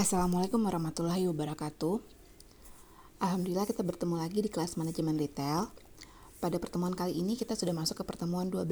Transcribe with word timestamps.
Assalamualaikum 0.00 0.64
warahmatullahi 0.64 1.28
wabarakatuh. 1.28 2.00
Alhamdulillah 3.20 3.68
kita 3.68 3.84
bertemu 3.84 4.16
lagi 4.16 4.40
di 4.40 4.48
kelas 4.48 4.80
manajemen 4.80 5.20
retail. 5.20 5.68
Pada 6.40 6.56
pertemuan 6.56 6.96
kali 6.96 7.20
ini 7.20 7.36
kita 7.36 7.52
sudah 7.52 7.76
masuk 7.76 8.00
ke 8.00 8.04
pertemuan 8.08 8.48
12. 8.48 8.64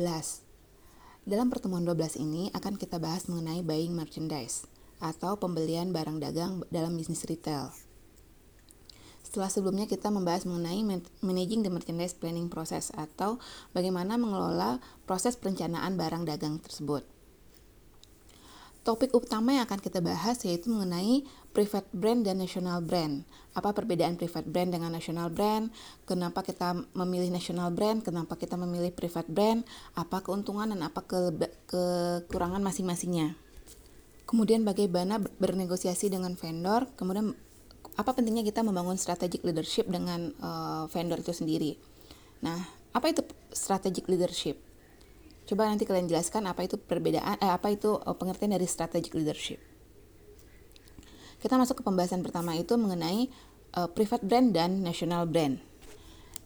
Dalam 1.28 1.52
pertemuan 1.52 1.84
12 1.84 2.16
ini 2.24 2.48
akan 2.56 2.80
kita 2.80 2.96
bahas 2.96 3.28
mengenai 3.28 3.60
buying 3.60 3.92
merchandise 3.92 4.64
atau 5.04 5.36
pembelian 5.36 5.92
barang 5.92 6.16
dagang 6.16 6.64
dalam 6.72 6.96
bisnis 6.96 7.28
retail. 7.28 7.76
Setelah 9.20 9.52
sebelumnya 9.52 9.84
kita 9.84 10.08
membahas 10.08 10.48
mengenai 10.48 10.80
managing 11.20 11.60
the 11.60 11.68
merchandise 11.68 12.16
planning 12.16 12.48
process 12.48 12.88
atau 12.96 13.36
bagaimana 13.76 14.16
mengelola 14.16 14.80
proses 15.04 15.36
perencanaan 15.36 15.92
barang 15.92 16.24
dagang 16.24 16.56
tersebut. 16.56 17.17
Topik 18.88 19.12
utama 19.12 19.52
yang 19.52 19.68
akan 19.68 19.84
kita 19.84 20.00
bahas 20.00 20.40
yaitu 20.48 20.72
mengenai 20.72 21.20
private 21.52 21.92
brand 21.92 22.24
dan 22.24 22.40
national 22.40 22.80
brand. 22.80 23.20
Apa 23.52 23.76
perbedaan 23.76 24.16
private 24.16 24.48
brand 24.48 24.72
dengan 24.72 24.88
national 24.88 25.28
brand? 25.28 25.68
Kenapa 26.08 26.40
kita 26.40 26.72
memilih 26.96 27.28
national 27.28 27.68
brand? 27.68 28.00
Kenapa 28.00 28.40
kita 28.40 28.56
memilih 28.56 28.88
private 28.96 29.28
brand? 29.28 29.60
Apa 29.92 30.24
keuntungan 30.24 30.72
dan 30.72 30.80
apa 30.80 31.04
ke 31.04 31.36
kekurangan 31.68 32.64
masing-masingnya? 32.64 33.36
Kemudian 34.24 34.64
bagaimana 34.64 35.20
bernegosiasi 35.20 36.08
dengan 36.08 36.32
vendor? 36.32 36.88
Kemudian 36.96 37.36
apa 37.92 38.10
pentingnya 38.16 38.40
kita 38.40 38.64
membangun 38.64 38.96
strategic 38.96 39.44
leadership 39.44 39.84
dengan 39.84 40.32
uh, 40.40 40.88
vendor 40.88 41.20
itu 41.20 41.36
sendiri? 41.36 41.76
Nah, 42.40 42.56
apa 42.96 43.12
itu 43.12 43.20
strategic 43.52 44.08
leadership? 44.08 44.67
Coba 45.48 45.64
nanti 45.64 45.88
kalian 45.88 46.12
jelaskan 46.12 46.44
apa 46.44 46.68
itu 46.68 46.76
perbedaan 46.76 47.40
eh 47.40 47.48
apa 47.48 47.72
itu 47.72 47.96
eh, 47.96 48.12
pengertian 48.12 48.52
dari 48.52 48.68
strategic 48.68 49.16
leadership. 49.16 49.56
Kita 51.40 51.56
masuk 51.56 51.80
ke 51.80 51.82
pembahasan 51.86 52.20
pertama 52.20 52.52
itu 52.58 52.74
mengenai 52.74 53.30
uh, 53.78 53.86
private 53.86 54.26
brand 54.26 54.50
dan 54.50 54.82
national 54.82 55.22
brand. 55.30 55.62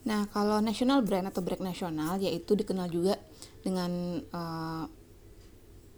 Nah, 0.05 0.28
kalau 0.28 0.61
national 0.61 1.00
brand 1.00 1.33
atau 1.33 1.41
brand 1.41 1.64
nasional 1.64 2.20
yaitu 2.20 2.53
dikenal 2.53 2.92
juga 2.92 3.17
dengan 3.64 4.20
uh, 4.20 4.84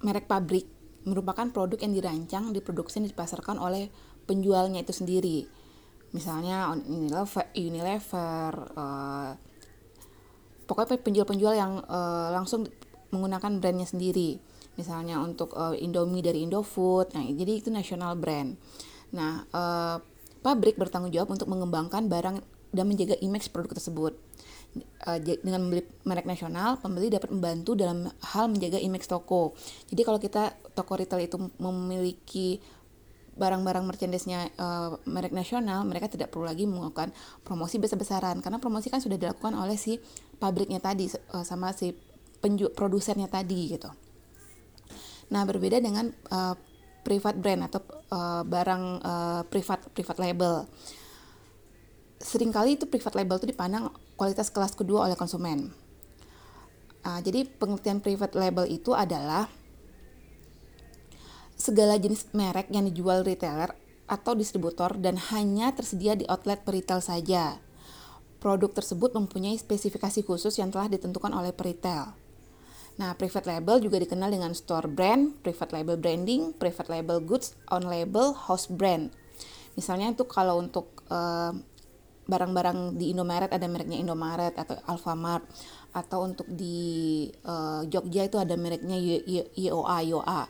merek 0.06 0.30
pabrik 0.30 0.70
merupakan 1.10 1.50
produk 1.50 1.74
yang 1.82 1.90
dirancang, 1.90 2.54
diproduksi 2.54 3.02
dan 3.02 3.10
dipasarkan 3.10 3.58
oleh 3.58 3.90
penjualnya 4.30 4.80
itu 4.86 4.94
sendiri. 4.94 5.42
Misalnya 6.14 6.70
Unilever, 6.70 7.50
Unilever 7.58 8.52
uh, 8.78 9.34
pokoknya 10.70 11.02
penjual-penjual 11.02 11.54
yang 11.58 11.82
uh, 11.84 12.30
langsung 12.30 12.70
menggunakan 13.14 13.62
brandnya 13.62 13.86
sendiri. 13.86 14.42
Misalnya 14.74 15.22
untuk 15.22 15.54
uh, 15.54 15.78
Indomie 15.78 16.18
dari 16.18 16.42
Indofood 16.42 17.14
nah 17.14 17.22
jadi 17.22 17.62
itu 17.62 17.70
national 17.70 18.18
brand. 18.18 18.58
Nah 19.14 19.46
uh, 19.54 20.02
pabrik 20.42 20.74
bertanggung 20.74 21.14
jawab 21.14 21.32
untuk 21.32 21.46
mengembangkan 21.46 22.10
barang 22.10 22.42
dan 22.74 22.84
menjaga 22.90 23.14
image 23.22 23.54
produk 23.54 23.78
tersebut. 23.78 24.18
Uh, 25.06 25.22
dengan 25.22 25.62
membeli 25.62 25.86
merek 26.02 26.26
nasional 26.26 26.82
pembeli 26.82 27.06
dapat 27.06 27.30
membantu 27.30 27.78
dalam 27.78 28.10
hal 28.34 28.50
menjaga 28.50 28.82
image 28.82 29.06
toko. 29.06 29.54
Jadi 29.86 30.02
kalau 30.02 30.18
kita 30.18 30.50
toko 30.74 30.98
retail 30.98 31.22
itu 31.22 31.38
memiliki 31.62 32.58
barang-barang 33.34 33.86
merchandise-nya 33.86 34.50
uh, 34.58 34.98
merek 35.06 35.30
nasional, 35.34 35.82
mereka 35.86 36.06
tidak 36.10 36.30
perlu 36.30 36.46
lagi 36.46 36.66
melakukan 36.66 37.14
promosi 37.46 37.78
besar-besaran. 37.78 38.42
Karena 38.42 38.58
promosi 38.58 38.90
kan 38.90 38.98
sudah 38.98 39.14
dilakukan 39.14 39.54
oleh 39.54 39.78
si 39.78 39.98
pabriknya 40.42 40.82
tadi 40.82 41.06
sama 41.46 41.70
si 41.70 41.94
produsennya 42.72 43.28
tadi 43.28 43.72
gitu. 43.72 43.90
Nah 45.32 45.42
berbeda 45.48 45.80
dengan 45.80 46.12
uh, 46.30 46.54
private 47.04 47.38
brand 47.40 47.68
atau 47.68 47.80
uh, 48.12 48.42
barang 48.44 48.84
uh, 49.04 49.42
private 49.48 49.92
private 49.92 50.20
label. 50.20 50.54
Seringkali 52.20 52.80
itu 52.80 52.88
private 52.88 53.16
label 53.20 53.36
itu 53.36 53.48
dipandang 53.52 53.92
kualitas 54.16 54.48
kelas 54.48 54.72
kedua 54.72 55.04
oleh 55.04 55.16
konsumen. 55.16 55.68
Uh, 57.04 57.20
jadi 57.20 57.44
pengertian 57.44 58.00
private 58.00 58.32
label 58.32 58.64
itu 58.64 58.96
adalah 58.96 59.44
segala 61.54 62.00
jenis 62.00 62.32
merek 62.32 62.72
yang 62.72 62.88
dijual 62.88 63.20
retailer 63.22 63.76
atau 64.04 64.36
distributor 64.36 64.96
dan 65.00 65.16
hanya 65.32 65.72
tersedia 65.72 66.16
di 66.16 66.24
outlet 66.28 66.64
peritel 66.64 67.00
saja. 67.04 67.60
Produk 68.40 68.68
tersebut 68.72 69.16
mempunyai 69.16 69.56
spesifikasi 69.56 70.20
khusus 70.24 70.60
yang 70.60 70.68
telah 70.68 70.92
ditentukan 70.92 71.32
oleh 71.32 71.52
peritel. 71.56 72.12
Nah, 72.94 73.18
private 73.18 73.50
label 73.50 73.82
juga 73.82 73.98
dikenal 73.98 74.30
dengan 74.30 74.54
store 74.54 74.86
brand, 74.86 75.34
private 75.42 75.72
label 75.74 75.96
branding, 75.98 76.54
private 76.54 76.90
label 76.90 77.18
goods, 77.18 77.58
on 77.70 77.86
label, 77.90 78.34
house 78.34 78.70
brand. 78.70 79.10
Misalnya 79.74 80.14
itu 80.14 80.22
kalau 80.30 80.62
untuk 80.62 81.02
eh, 81.10 81.52
barang-barang 82.24 82.96
di 82.96 83.12
Indomaret 83.12 83.52
ada 83.52 83.66
mereknya 83.68 84.00
Indomaret 84.00 84.56
atau 84.56 84.80
Alfamart 84.88 85.44
atau 85.94 86.26
untuk 86.26 86.48
di 86.50 87.28
uh, 87.46 87.86
Jogja 87.86 88.26
itu 88.26 88.40
ada 88.40 88.58
mereknya 88.58 88.98
YOA 89.54 89.98
YOA 90.10 90.42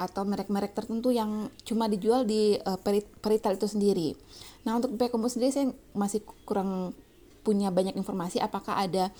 atau 0.00 0.22
merek-merek 0.24 0.72
tertentu 0.72 1.12
yang 1.12 1.52
cuma 1.68 1.84
dijual 1.84 2.24
di 2.24 2.56
uh, 2.56 2.80
peritel 3.20 3.60
itu 3.60 3.68
sendiri. 3.68 4.16
Nah, 4.64 4.80
untuk 4.80 4.96
Pekombo 4.96 5.28
sendiri 5.28 5.52
saya 5.52 5.68
masih 5.92 6.24
kurang 6.48 6.96
punya 7.44 7.68
banyak 7.68 7.96
informasi 7.96 8.40
apakah 8.40 8.80
ada 8.80 9.12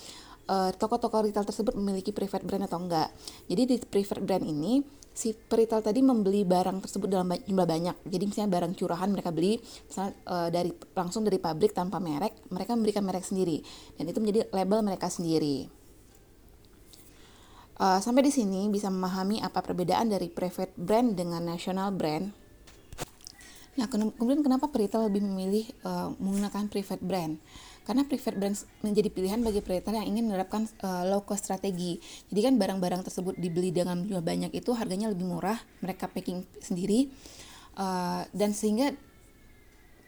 uh, 0.48 0.70
toko-toko 0.72 1.26
retail 1.26 1.44
tersebut 1.44 1.76
memiliki 1.76 2.14
private 2.14 2.46
brand 2.46 2.64
atau 2.64 2.80
enggak. 2.80 3.12
Jadi 3.50 3.62
di 3.66 3.76
private 3.82 4.22
brand 4.22 4.44
ini 4.46 4.80
si 5.10 5.34
peritel 5.34 5.82
tadi 5.82 6.00
membeli 6.00 6.46
barang 6.46 6.80
tersebut 6.86 7.10
dalam 7.10 7.34
jumlah 7.34 7.66
banyak. 7.66 7.96
Jadi 8.06 8.24
misalnya 8.24 8.50
barang 8.56 8.72
curahan 8.78 9.08
mereka 9.10 9.34
beli 9.34 9.58
misalnya 9.60 10.12
uh, 10.30 10.48
dari 10.48 10.70
langsung 10.96 11.26
dari 11.26 11.36
pabrik 11.36 11.74
tanpa 11.74 11.98
merek, 11.98 12.48
mereka 12.48 12.72
memberikan 12.78 13.04
merek 13.04 13.26
sendiri 13.26 13.60
dan 13.98 14.08
itu 14.08 14.18
menjadi 14.22 14.48
label 14.54 14.80
mereka 14.86 15.10
sendiri. 15.10 15.68
Uh, 17.80 17.96
sampai 17.96 18.28
di 18.28 18.32
sini 18.32 18.68
bisa 18.68 18.92
memahami 18.92 19.40
apa 19.40 19.64
perbedaan 19.64 20.12
dari 20.12 20.28
private 20.28 20.76
brand 20.76 21.16
dengan 21.16 21.40
national 21.48 21.92
brand. 21.96 22.28
Nah, 23.78 23.86
kemudian 23.86 24.42
kenapa 24.42 24.66
peritel 24.72 25.06
lebih 25.06 25.22
memilih 25.22 25.66
uh, 25.86 26.10
menggunakan 26.18 26.66
private 26.66 27.04
brand? 27.04 27.38
karena 27.90 28.06
private 28.06 28.36
brand 28.38 28.56
menjadi 28.86 29.08
pilihan 29.10 29.40
bagi 29.42 29.58
operator 29.58 29.90
yang 29.90 30.06
ingin 30.06 30.30
menerapkan 30.30 30.68
uh, 30.84 31.02
low 31.10 31.26
cost 31.26 31.50
strategi. 31.50 31.98
Jadi 32.30 32.40
kan 32.46 32.54
barang-barang 32.54 33.02
tersebut 33.02 33.34
dibeli 33.34 33.74
dengan 33.74 34.04
jumlah 34.06 34.22
banyak 34.22 34.54
itu 34.54 34.70
harganya 34.78 35.10
lebih 35.10 35.26
murah, 35.26 35.58
mereka 35.82 36.06
packing 36.06 36.46
sendiri 36.62 37.10
uh, 37.80 38.22
dan 38.30 38.54
sehingga 38.54 38.94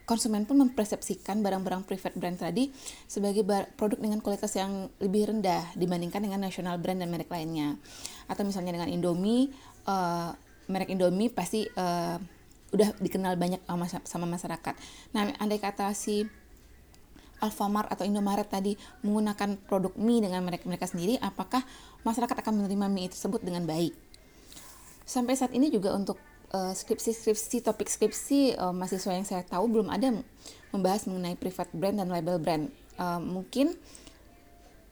konsumen 0.07 0.47
pun 0.47 0.63
mempersepsikan 0.63 1.43
barang-barang 1.43 1.83
private 1.83 2.15
brand 2.19 2.39
tadi 2.39 2.71
sebagai 3.11 3.43
produk 3.75 3.99
dengan 3.99 4.23
kualitas 4.23 4.55
yang 4.55 4.87
lebih 5.03 5.35
rendah 5.35 5.75
dibandingkan 5.75 6.23
dengan 6.23 6.47
national 6.47 6.79
brand 6.79 7.03
dan 7.03 7.11
merek 7.11 7.35
lainnya. 7.35 7.83
Atau 8.31 8.47
misalnya 8.47 8.79
dengan 8.79 8.95
Indomie, 8.95 9.51
uh, 9.91 10.31
merek 10.71 10.93
Indomie 10.93 11.35
pasti 11.35 11.67
uh, 11.67 12.21
udah 12.73 12.97
dikenal 12.99 13.37
banyak 13.37 13.61
sama 14.09 14.25
masyarakat. 14.25 14.75
Nah, 15.13 15.31
andai 15.37 15.61
kata 15.61 15.93
si 15.93 16.25
Alfamart 17.43 17.91
atau 17.91 18.07
Indomaret 18.07 18.47
tadi 18.47 18.79
menggunakan 19.03 19.59
produk 19.67 19.93
mie 19.99 20.23
dengan 20.23 20.47
merek 20.47 20.63
mereka 20.65 20.87
sendiri, 20.87 21.19
apakah 21.19 21.61
masyarakat 22.07 22.39
akan 22.39 22.63
menerima 22.63 22.87
mie 22.87 23.11
tersebut 23.11 23.43
dengan 23.43 23.67
baik? 23.67 23.93
Sampai 25.03 25.35
saat 25.35 25.51
ini 25.53 25.69
juga 25.69 25.93
untuk 25.93 26.17
skripsi-skripsi, 26.53 27.57
uh, 27.59 27.63
topik 27.73 27.89
skripsi 27.89 28.61
uh, 28.61 28.77
mahasiswa 28.77 29.13
yang 29.17 29.25
saya 29.25 29.41
tahu 29.41 29.73
belum 29.73 29.89
ada 29.89 30.21
membahas 30.69 31.09
mengenai 31.09 31.33
private 31.33 31.73
brand 31.73 31.97
dan 31.97 32.13
label 32.13 32.37
brand. 32.37 32.69
Uh, 33.01 33.17
mungkin 33.17 33.73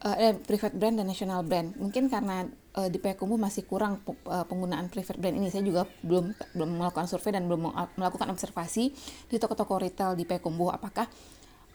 uh, 0.04 0.16
eh, 0.16 0.34
private 0.36 0.76
brand 0.76 0.96
dan 0.96 1.06
national 1.08 1.44
brand. 1.44 1.76
Mungkin 1.76 2.08
karena 2.08 2.48
uh, 2.76 2.88
di 2.88 2.96
Payakumbuh 2.96 3.36
masih 3.36 3.68
kurang 3.68 4.00
uh, 4.06 4.44
penggunaan 4.48 4.88
private 4.88 5.20
brand 5.20 5.36
ini. 5.36 5.52
Saya 5.52 5.64
juga 5.64 5.84
belum 6.00 6.32
belum 6.56 6.70
melakukan 6.80 7.06
survei 7.08 7.36
dan 7.36 7.46
belum 7.46 7.72
melakukan 7.96 8.28
observasi 8.32 8.92
di 9.28 9.36
toko-toko 9.36 9.80
retail 9.80 10.16
di 10.16 10.24
Payakumbuh 10.24 10.72
apakah 10.72 11.08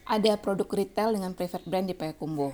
ada 0.05 0.31
produk 0.38 0.69
retail 0.69 1.17
dengan 1.17 1.33
private 1.33 1.65
brand 1.65 1.85
di 1.89 1.95
Payakumbuh. 1.97 2.53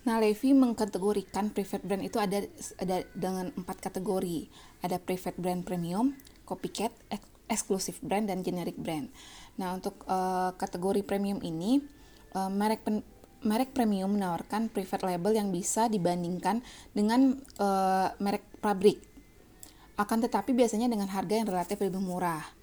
Nah, 0.00 0.16
Levi 0.16 0.56
mengkategorikan 0.56 1.52
private 1.52 1.84
brand 1.84 2.00
itu 2.00 2.16
ada 2.16 2.40
ada 2.80 3.04
dengan 3.12 3.52
empat 3.52 3.84
kategori. 3.84 4.48
Ada 4.80 4.96
private 4.96 5.36
brand 5.36 5.60
premium, 5.60 6.16
copycat, 6.48 6.88
eksklusif 7.52 8.00
brand, 8.00 8.24
dan 8.24 8.40
generic 8.40 8.80
brand. 8.80 9.12
Nah, 9.60 9.76
untuk 9.76 10.00
uh, 10.08 10.56
kategori 10.56 11.04
premium 11.04 11.44
ini, 11.44 11.84
uh, 12.32 12.48
merek 12.48 12.80
merek 13.40 13.72
premium 13.72 14.12
menawarkan 14.12 14.68
private 14.68 15.04
label 15.06 15.32
yang 15.36 15.48
bisa 15.48 15.88
dibandingkan 15.88 16.60
dengan 16.92 17.40
uh, 17.60 18.12
merek 18.20 18.44
pabrik. 18.60 19.00
Akan 19.96 20.20
tetapi 20.20 20.56
biasanya 20.56 20.88
dengan 20.88 21.08
harga 21.08 21.34
yang 21.40 21.48
relatif 21.48 21.80
lebih 21.80 22.00
murah 22.00 22.60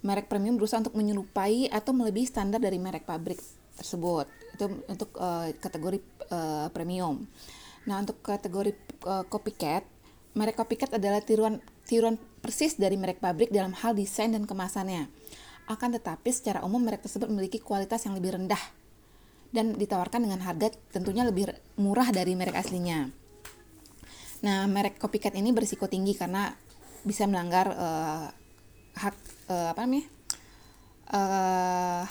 merek 0.00 0.32
premium 0.32 0.56
berusaha 0.56 0.80
untuk 0.80 0.96
menyerupai 0.96 1.68
atau 1.68 1.92
melebihi 1.92 2.26
standar 2.28 2.60
dari 2.60 2.80
merek 2.80 3.04
pabrik 3.04 3.36
tersebut. 3.76 4.26
Itu 4.56 4.80
untuk 4.88 5.12
uh, 5.20 5.52
kategori 5.60 6.00
uh, 6.32 6.68
premium. 6.72 7.28
Nah, 7.84 8.00
untuk 8.00 8.20
kategori 8.24 8.72
uh, 9.04 9.24
copycat, 9.28 9.84
merek 10.36 10.56
copycat 10.56 10.96
adalah 10.96 11.20
tiruan 11.20 11.60
tiruan 11.84 12.16
persis 12.40 12.76
dari 12.80 12.96
merek 12.96 13.20
pabrik 13.20 13.52
dalam 13.52 13.76
hal 13.76 13.92
desain 13.92 14.32
dan 14.32 14.48
kemasannya. 14.48 15.08
Akan 15.68 15.92
tetapi 15.92 16.32
secara 16.32 16.64
umum 16.64 16.80
merek 16.80 17.04
tersebut 17.04 17.28
memiliki 17.28 17.60
kualitas 17.60 18.02
yang 18.08 18.16
lebih 18.16 18.34
rendah 18.40 18.60
dan 19.50 19.74
ditawarkan 19.74 20.26
dengan 20.26 20.40
harga 20.42 20.70
tentunya 20.94 21.26
lebih 21.26 21.50
murah 21.78 22.08
dari 22.14 22.34
merek 22.38 22.58
aslinya. 22.58 23.10
Nah, 24.40 24.64
merek 24.70 24.96
copycat 24.96 25.36
ini 25.36 25.52
berisiko 25.52 25.90
tinggi 25.90 26.16
karena 26.16 26.54
bisa 27.04 27.28
melanggar 27.28 27.66
uh, 27.74 28.26
hak 28.96 29.16
uh, 29.50 29.68
apa 29.74 29.80
namanya? 29.84 30.06
Uh, 31.10 32.04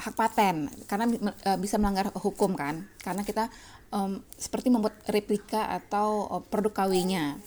hak 0.00 0.14
paten 0.16 0.68
karena 0.88 1.08
uh, 1.44 1.58
bisa 1.60 1.76
melanggar 1.76 2.08
hukum 2.20 2.56
kan 2.56 2.88
karena 3.04 3.20
kita 3.20 3.52
um, 3.92 4.24
seperti 4.36 4.72
membuat 4.72 4.96
replika 5.08 5.68
atau 5.68 6.40
produk 6.48 6.84
KW-nya 6.84 7.40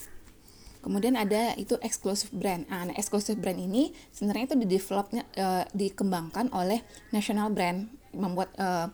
Kemudian 0.83 1.15
ada 1.15 1.55
itu 1.55 1.79
exclusive 1.79 2.35
brand. 2.35 2.67
Nah, 2.67 2.91
nah 2.91 2.95
exclusive 2.99 3.39
brand 3.39 3.55
ini 3.55 3.95
sebenarnya 4.11 4.51
itu 4.51 4.55
di 4.59 4.67
developnya 4.67 5.23
uh, 5.39 5.63
dikembangkan 5.71 6.51
oleh 6.51 6.83
national 7.15 7.55
brand, 7.55 7.87
membuat 8.13 8.53
uh, 8.57 8.87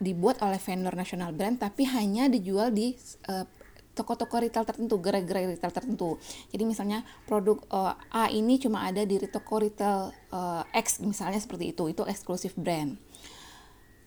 dibuat 0.00 0.40
oleh 0.44 0.56
vendor 0.56 0.96
national 0.96 1.30
brand 1.36 1.60
tapi 1.60 1.84
hanya 1.86 2.26
dijual 2.26 2.72
di 2.72 2.96
uh, 3.28 3.44
toko-toko 3.90 4.40
retail 4.40 4.64
tertentu, 4.64 4.96
gerai-gerai 4.96 5.50
retail 5.50 5.74
tertentu. 5.74 6.16
Jadi 6.48 6.62
misalnya 6.64 7.04
produk 7.28 7.60
uh, 7.68 7.94
A 8.08 8.32
ini 8.32 8.56
cuma 8.56 8.86
ada 8.86 9.04
di 9.04 9.20
toko 9.28 9.60
retail 9.60 10.14
uh, 10.32 10.62
X 10.72 11.04
misalnya 11.04 11.36
seperti 11.36 11.76
itu, 11.76 11.90
itu 11.90 12.02
eksklusif 12.06 12.56
brand. 12.56 12.96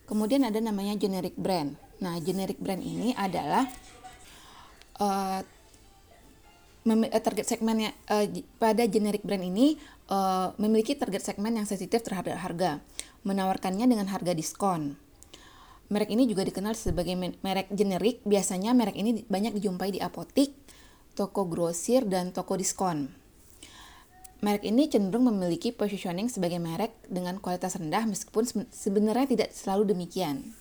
Kemudian 0.09 0.43
ada 0.43 0.57
namanya 0.59 0.97
generic 0.97 1.37
brand. 1.37 1.77
Nah, 2.03 2.19
generic 2.19 2.59
brand 2.59 2.83
ini 2.83 3.15
adalah 3.15 3.69
uh, 4.99 5.39
target 7.23 7.47
segmennya 7.47 7.95
uh, 8.11 8.27
pada 8.59 8.83
generic 8.83 9.23
brand 9.23 9.39
ini 9.39 9.79
uh, 10.11 10.51
memiliki 10.59 10.99
target 10.99 11.23
segmen 11.23 11.55
yang 11.55 11.63
sensitif 11.63 12.03
terhadap 12.03 12.35
harga, 12.35 12.83
menawarkannya 13.23 13.87
dengan 13.87 14.07
harga 14.11 14.31
diskon. 14.35 14.95
Merek 15.91 16.09
ini 16.15 16.25
juga 16.25 16.47
dikenal 16.47 16.73
sebagai 16.73 17.13
merek 17.17 17.69
generik. 17.69 18.23
Biasanya 18.23 18.71
merek 18.71 18.95
ini 18.95 19.27
banyak 19.27 19.59
dijumpai 19.59 19.91
di 19.91 19.99
apotik, 19.99 20.55
toko 21.13 21.45
grosir, 21.45 22.07
dan 22.07 22.31
toko 22.31 22.55
diskon. 22.55 23.11
Merek 24.43 24.67
ini 24.67 24.91
cenderung 24.91 25.31
memiliki 25.31 25.71
positioning 25.71 26.27
sebagai 26.27 26.59
merek 26.59 26.91
dengan 27.07 27.39
kualitas 27.39 27.79
rendah 27.79 28.03
meskipun 28.03 28.43
sebenarnya 28.71 29.27
tidak 29.37 29.49
selalu 29.55 29.95
demikian. 29.95 30.51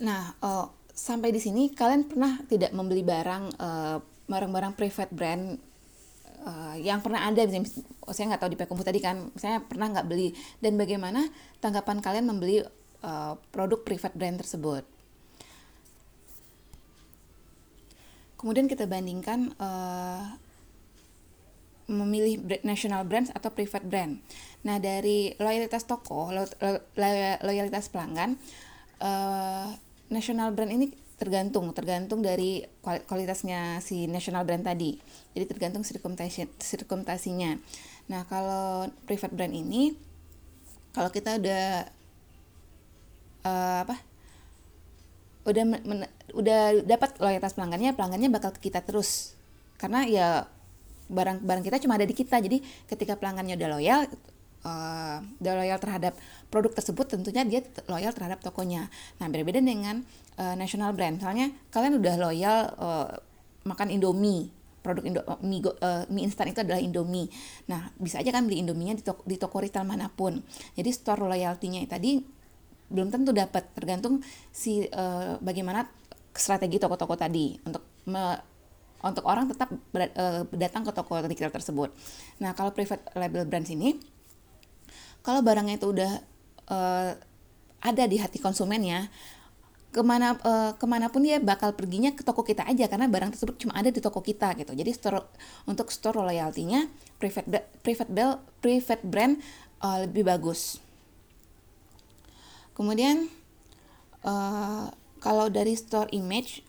Nah, 0.00 0.32
uh, 0.40 0.72
sampai 0.88 1.34
di 1.34 1.42
sini 1.42 1.74
kalian 1.74 2.08
pernah 2.08 2.40
tidak 2.48 2.72
membeli 2.72 3.04
barang 3.04 3.44
uh, 3.60 3.98
barang-barang 4.24 4.72
private 4.72 5.12
brand 5.12 5.60
uh, 6.44 6.76
yang 6.78 7.00
pernah 7.00 7.24
ada 7.26 7.40
misalnya 7.44 7.68
saya 8.12 8.24
nggak 8.32 8.40
tahu 8.44 8.52
di 8.52 8.58
Pekompu 8.60 8.84
tadi 8.84 9.00
kan 9.00 9.32
saya 9.34 9.64
pernah 9.64 9.90
nggak 9.90 10.06
beli 10.06 10.36
dan 10.60 10.76
bagaimana 10.76 11.26
tanggapan 11.58 12.04
kalian 12.04 12.28
membeli 12.28 12.62
uh, 13.04 13.34
produk 13.50 13.80
private 13.82 14.14
brand 14.14 14.36
tersebut. 14.40 14.84
Kemudian 18.36 18.68
kita 18.68 18.84
bandingkan 18.84 19.56
uh, 19.56 20.36
memilih 21.88 22.40
national 22.64 23.04
brands 23.08 23.32
atau 23.32 23.48
private 23.52 23.84
brand. 23.88 24.20
Nah 24.64 24.76
dari 24.80 25.32
loyalitas 25.36 25.88
toko, 25.88 26.32
lo, 26.32 26.44
lo, 26.60 26.70
loyalitas 27.44 27.88
pelanggan, 27.88 28.36
uh, 29.00 29.72
national 30.12 30.52
brand 30.52 30.72
ini 30.72 30.92
tergantung 31.14 31.70
tergantung 31.70 32.20
dari 32.20 32.66
kualitasnya 32.82 33.78
si 33.78 34.10
national 34.10 34.42
brand 34.42 34.66
tadi. 34.66 34.98
Jadi 35.34 35.44
tergantung 35.46 35.82
sirkumtasinya. 35.84 37.58
Nah 38.10 38.22
kalau 38.26 38.90
private 39.06 39.34
brand 39.34 39.54
ini, 39.54 39.94
kalau 40.94 41.10
kita 41.10 41.38
udah 41.38 41.86
uh, 43.46 43.78
apa 43.86 43.96
udah 45.44 45.64
men, 45.68 46.08
udah 46.32 46.82
dapat 46.88 47.20
loyalitas 47.20 47.52
pelanggannya 47.52 47.92
pelanggannya 47.92 48.32
bakal 48.32 48.50
ke 48.56 48.72
kita 48.72 48.80
terus 48.80 49.36
karena 49.76 50.08
ya 50.08 50.28
barang 51.12 51.44
barang 51.44 51.64
kita 51.68 51.84
cuma 51.84 52.00
ada 52.00 52.08
di 52.08 52.16
kita 52.16 52.40
jadi 52.40 52.64
ketika 52.88 53.20
pelanggannya 53.20 53.60
udah 53.60 53.68
loyal 53.76 54.00
uh, 54.64 55.20
loyal 55.40 55.78
terhadap 55.78 56.16
produk 56.48 56.72
tersebut 56.74 57.06
tentunya 57.06 57.44
dia 57.44 57.60
loyal 57.86 58.10
terhadap 58.10 58.40
tokonya 58.40 58.88
nah 59.22 59.30
berbeda 59.30 59.60
dengan 59.60 60.02
uh, 60.40 60.56
national 60.58 60.96
brand 60.96 61.20
misalnya 61.20 61.52
kalian 61.70 62.00
udah 62.00 62.14
loyal 62.18 62.58
uh, 62.80 63.08
makan 63.64 63.92
indomie 63.92 64.50
produk 64.84 65.00
Indo, 65.08 65.22
mie, 65.40 65.64
uh, 65.64 66.04
mie 66.12 66.28
instan 66.28 66.52
itu 66.52 66.60
adalah 66.60 66.76
Indomie. 66.76 67.24
Nah, 67.72 67.88
bisa 67.96 68.20
aja 68.20 68.28
kan 68.28 68.44
beli 68.44 68.60
Indominya 68.60 68.92
di 68.92 69.00
toko, 69.00 69.24
di 69.24 69.40
toko 69.40 69.64
retail 69.64 69.88
mana 69.88 70.12
pun. 70.12 70.36
Jadi 70.76 70.92
store 70.92 71.24
loyaltinya 71.24 71.80
tadi 71.88 72.20
belum 72.92 73.08
tentu 73.08 73.32
dapat 73.32 73.72
tergantung 73.72 74.20
si 74.52 74.84
uh, 74.92 75.40
bagaimana 75.40 75.88
strategi 76.36 76.76
toko-toko 76.76 77.16
tadi 77.16 77.56
untuk 77.64 78.04
me, 78.12 78.36
untuk 79.00 79.24
orang 79.24 79.48
tetap 79.48 79.72
ber, 79.88 80.12
uh, 80.20 80.44
datang 80.52 80.84
ke 80.84 80.92
toko 80.92 81.24
retail 81.24 81.48
tersebut. 81.48 81.88
Nah 82.44 82.52
kalau 82.52 82.76
private 82.76 83.08
label 83.16 83.48
brands 83.48 83.72
ini 83.72 83.96
kalau 85.24 85.40
barangnya 85.40 85.80
itu 85.80 85.88
udah 85.88 86.12
uh, 86.68 87.10
ada 87.80 88.04
di 88.04 88.20
hati 88.20 88.36
konsumennya 88.38 89.08
ke 89.94 90.02
mana 90.02 90.34
uh, 90.42 90.74
ke 90.74 90.84
mana 90.90 91.06
pun 91.06 91.22
dia 91.22 91.38
bakal 91.38 91.70
perginya 91.70 92.10
ke 92.10 92.26
toko 92.26 92.42
kita 92.42 92.66
aja 92.66 92.90
karena 92.90 93.06
barang 93.06 93.30
tersebut 93.30 93.56
cuma 93.62 93.78
ada 93.78 93.94
di 93.94 94.02
toko 94.02 94.20
kita 94.20 94.50
gitu. 94.58 94.74
Jadi 94.74 94.90
store 94.90 95.22
untuk 95.70 95.94
store 95.94 96.18
loyaltinya 96.18 96.90
private 97.16 97.46
private 97.80 98.10
bell 98.10 98.42
private 98.58 99.06
brand 99.06 99.38
uh, 99.80 100.02
lebih 100.02 100.26
bagus. 100.26 100.82
Kemudian 102.74 103.30
uh, 104.26 104.90
kalau 105.22 105.46
dari 105.46 105.78
store 105.78 106.10
image 106.10 106.66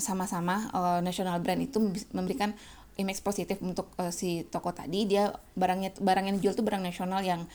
sama-sama 0.00 0.72
uh, 0.72 1.00
national 1.04 1.44
brand 1.44 1.60
itu 1.60 1.76
memberikan 2.16 2.56
image 2.98 3.22
positif 3.22 3.62
untuk 3.62 3.94
uh, 3.96 4.10
si 4.10 4.42
toko 4.50 4.74
tadi 4.74 5.06
dia 5.06 5.30
barangnya 5.54 5.96
barang 6.02 6.24
yang 6.28 6.36
dijual 6.42 6.54
itu 6.58 6.64
barang 6.66 6.82
nasional 6.82 7.22
yang 7.22 7.46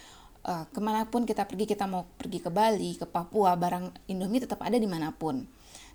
uh, 0.47 0.63
ke 0.71 0.79
mana 0.79 1.03
pun 1.11 1.27
kita 1.27 1.43
pergi 1.43 1.67
kita 1.67 1.83
mau 1.83 2.07
pergi 2.15 2.39
ke 2.39 2.47
Bali 2.47 2.95
ke 2.95 3.03
Papua 3.03 3.59
barang 3.59 4.07
Indomie 4.07 4.39
tetap 4.39 4.63
ada 4.63 4.79
di 4.79 4.87
mana 4.87 5.11
pun. 5.11 5.43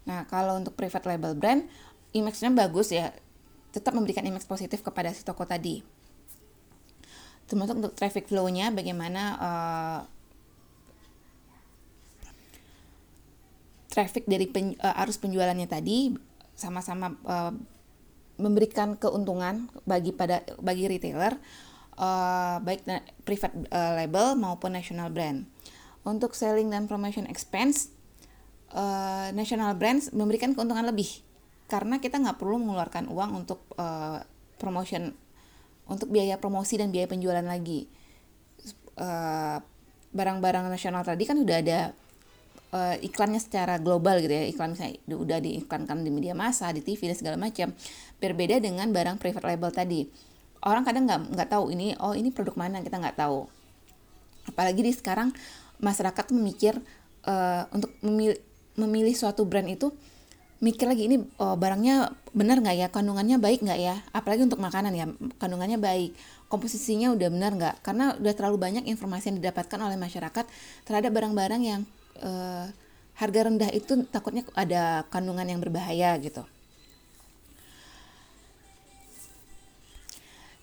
Nah 0.04 0.28
kalau 0.28 0.60
untuk 0.60 0.76
private 0.76 1.08
label 1.08 1.32
brand 1.32 1.64
image-nya 2.12 2.52
bagus 2.52 2.92
ya 2.92 3.12
tetap 3.72 3.96
memberikan 3.96 4.24
image 4.24 4.44
positif 4.44 4.84
kepada 4.84 5.12
si 5.16 5.24
toko 5.24 5.48
tadi. 5.48 5.80
Termasuk 7.48 7.80
untuk 7.80 7.92
traffic 7.96 8.28
flow-nya 8.28 8.68
bagaimana 8.68 9.22
uh, 9.40 10.00
traffic 13.88 14.28
dari 14.28 14.44
pen, 14.44 14.76
uh, 14.84 15.00
arus 15.04 15.16
penjualannya 15.16 15.64
tadi 15.64 16.12
sama-sama 16.52 17.16
uh, 17.24 17.52
memberikan 18.38 18.94
keuntungan 18.94 19.66
bagi 19.84 20.14
pada 20.14 20.46
bagi 20.62 20.86
retailer 20.86 21.34
uh, 21.98 22.62
baik 22.62 22.86
private 23.26 23.54
uh, 23.68 23.98
label 23.98 24.38
maupun 24.38 24.72
national 24.72 25.10
brand. 25.10 25.44
Untuk 26.06 26.32
selling 26.32 26.72
dan 26.72 26.88
promotion 26.88 27.28
expense, 27.28 27.92
uh, 28.72 29.28
national 29.34 29.74
brands 29.76 30.14
memberikan 30.14 30.54
keuntungan 30.54 30.86
lebih 30.86 31.20
karena 31.68 32.00
kita 32.00 32.16
nggak 32.16 32.40
perlu 32.40 32.56
mengeluarkan 32.64 33.12
uang 33.12 33.44
untuk 33.44 33.60
uh, 33.76 34.24
promotion 34.56 35.12
untuk 35.84 36.08
biaya 36.08 36.40
promosi 36.40 36.80
dan 36.80 36.88
biaya 36.88 37.10
penjualan 37.10 37.44
lagi. 37.44 37.90
barang-barang 40.10 40.64
uh, 40.66 40.70
nasional 40.72 41.06
tadi 41.06 41.22
kan 41.28 41.38
udah 41.38 41.56
ada 41.60 41.92
uh, 42.72 42.96
iklannya 43.00 43.40
secara 43.40 43.80
global 43.80 44.20
gitu 44.20 44.32
ya. 44.32 44.44
Iklan 44.48 44.76
misalnya 44.76 45.00
udah 45.08 45.38
diiklankan 45.40 46.04
di 46.04 46.10
media 46.12 46.34
massa 46.36 46.68
di 46.72 46.84
TV 46.84 47.12
dan 47.12 47.16
segala 47.16 47.36
macam. 47.40 47.72
Berbeda 48.18 48.60
dengan 48.60 48.90
barang 48.90 49.16
private 49.20 49.46
label 49.46 49.70
tadi. 49.72 50.00
Orang 50.64 50.82
kadang 50.82 51.06
nggak 51.06 51.38
nggak 51.38 51.48
tahu 51.48 51.70
ini 51.70 51.94
oh 52.02 52.18
ini 52.18 52.34
produk 52.34 52.58
mana 52.58 52.82
kita 52.82 52.98
nggak 52.98 53.16
tahu. 53.16 53.46
Apalagi 54.50 54.80
di 54.82 54.92
sekarang 54.92 55.30
masyarakat 55.78 56.34
memikir 56.34 56.74
uh, 57.28 57.68
untuk 57.70 57.94
memilih 58.02 58.40
memilih 58.78 59.14
suatu 59.14 59.42
brand 59.42 59.66
itu 59.66 59.90
mikir 60.58 60.90
lagi 60.90 61.06
ini 61.06 61.22
oh, 61.38 61.54
barangnya 61.54 62.10
benar 62.34 62.58
nggak 62.58 62.76
ya? 62.76 62.86
Kandungannya 62.90 63.38
baik 63.38 63.62
nggak 63.62 63.78
ya? 63.78 64.02
Apalagi 64.10 64.50
untuk 64.50 64.58
makanan 64.58 64.92
ya 64.94 65.06
kandungannya 65.38 65.78
baik. 65.78 66.18
Komposisinya 66.50 67.14
udah 67.14 67.28
benar 67.30 67.52
nggak? 67.54 67.74
Karena 67.86 68.18
udah 68.18 68.34
terlalu 68.34 68.58
banyak 68.58 68.84
informasi 68.90 69.30
yang 69.30 69.38
didapatkan 69.38 69.78
oleh 69.78 69.94
masyarakat 69.94 70.44
terhadap 70.82 71.10
barang-barang 71.14 71.62
yang 71.62 71.80
uh, 72.22 72.66
harga 73.18 73.40
rendah 73.50 73.70
itu 73.74 74.06
takutnya 74.06 74.46
ada 74.54 75.02
kandungan 75.10 75.46
yang 75.46 75.58
berbahaya 75.58 76.14
gitu. 76.22 76.46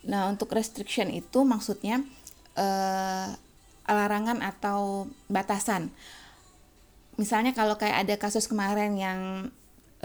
Nah, 0.05 0.29
untuk 0.29 0.53
restriction 0.53 1.09
itu 1.09 1.41
maksudnya 1.43 2.05
uh, 2.55 3.27
larangan 3.85 4.39
atau 4.39 5.09
batasan. 5.27 5.89
Misalnya 7.17 7.57
kalau 7.57 7.75
kayak 7.75 8.05
ada 8.05 8.15
kasus 8.15 8.45
kemarin 8.45 8.95
yang 8.95 9.19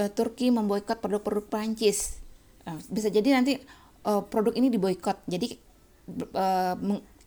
uh, 0.01 0.11
Turki 0.11 0.49
memboikot 0.49 0.99
produk-produk 0.99 1.47
Prancis. 1.47 2.19
Nah, 2.65 2.81
bisa 2.89 3.13
jadi 3.13 3.37
nanti 3.37 3.61
uh, 4.09 4.25
produk 4.25 4.57
ini 4.57 4.73
diboykot. 4.73 5.21
Jadi 5.29 5.55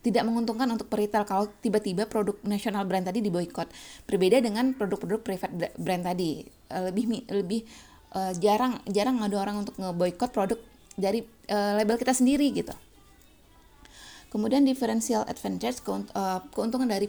tidak 0.03 0.27
menguntungkan 0.27 0.67
untuk 0.67 0.91
peritel 0.91 1.23
kalau 1.23 1.47
tiba-tiba 1.63 2.03
produk 2.05 2.35
nasional 2.43 2.83
brand 2.83 3.07
tadi 3.07 3.23
diboykot. 3.23 3.71
Berbeda 4.03 4.43
dengan 4.43 4.75
produk-produk 4.75 5.23
private 5.23 5.71
brand 5.79 6.03
tadi. 6.03 6.43
Uh, 6.67 6.91
lebih 6.91 7.23
lebih 7.31 7.63
uh, 8.11 8.35
jarang 8.35 8.83
jarang 8.91 9.23
ada 9.23 9.39
orang 9.39 9.63
untuk 9.63 9.79
ngeboykot 9.79 10.29
produk 10.35 10.59
dari 10.99 11.23
uh, 11.47 11.79
label 11.79 11.95
kita 11.95 12.11
sendiri 12.11 12.51
gitu. 12.51 12.75
Kemudian 14.27 14.67
differential 14.67 15.23
advantage 15.29 15.79
keuntungan 16.51 16.89
dari 16.89 17.07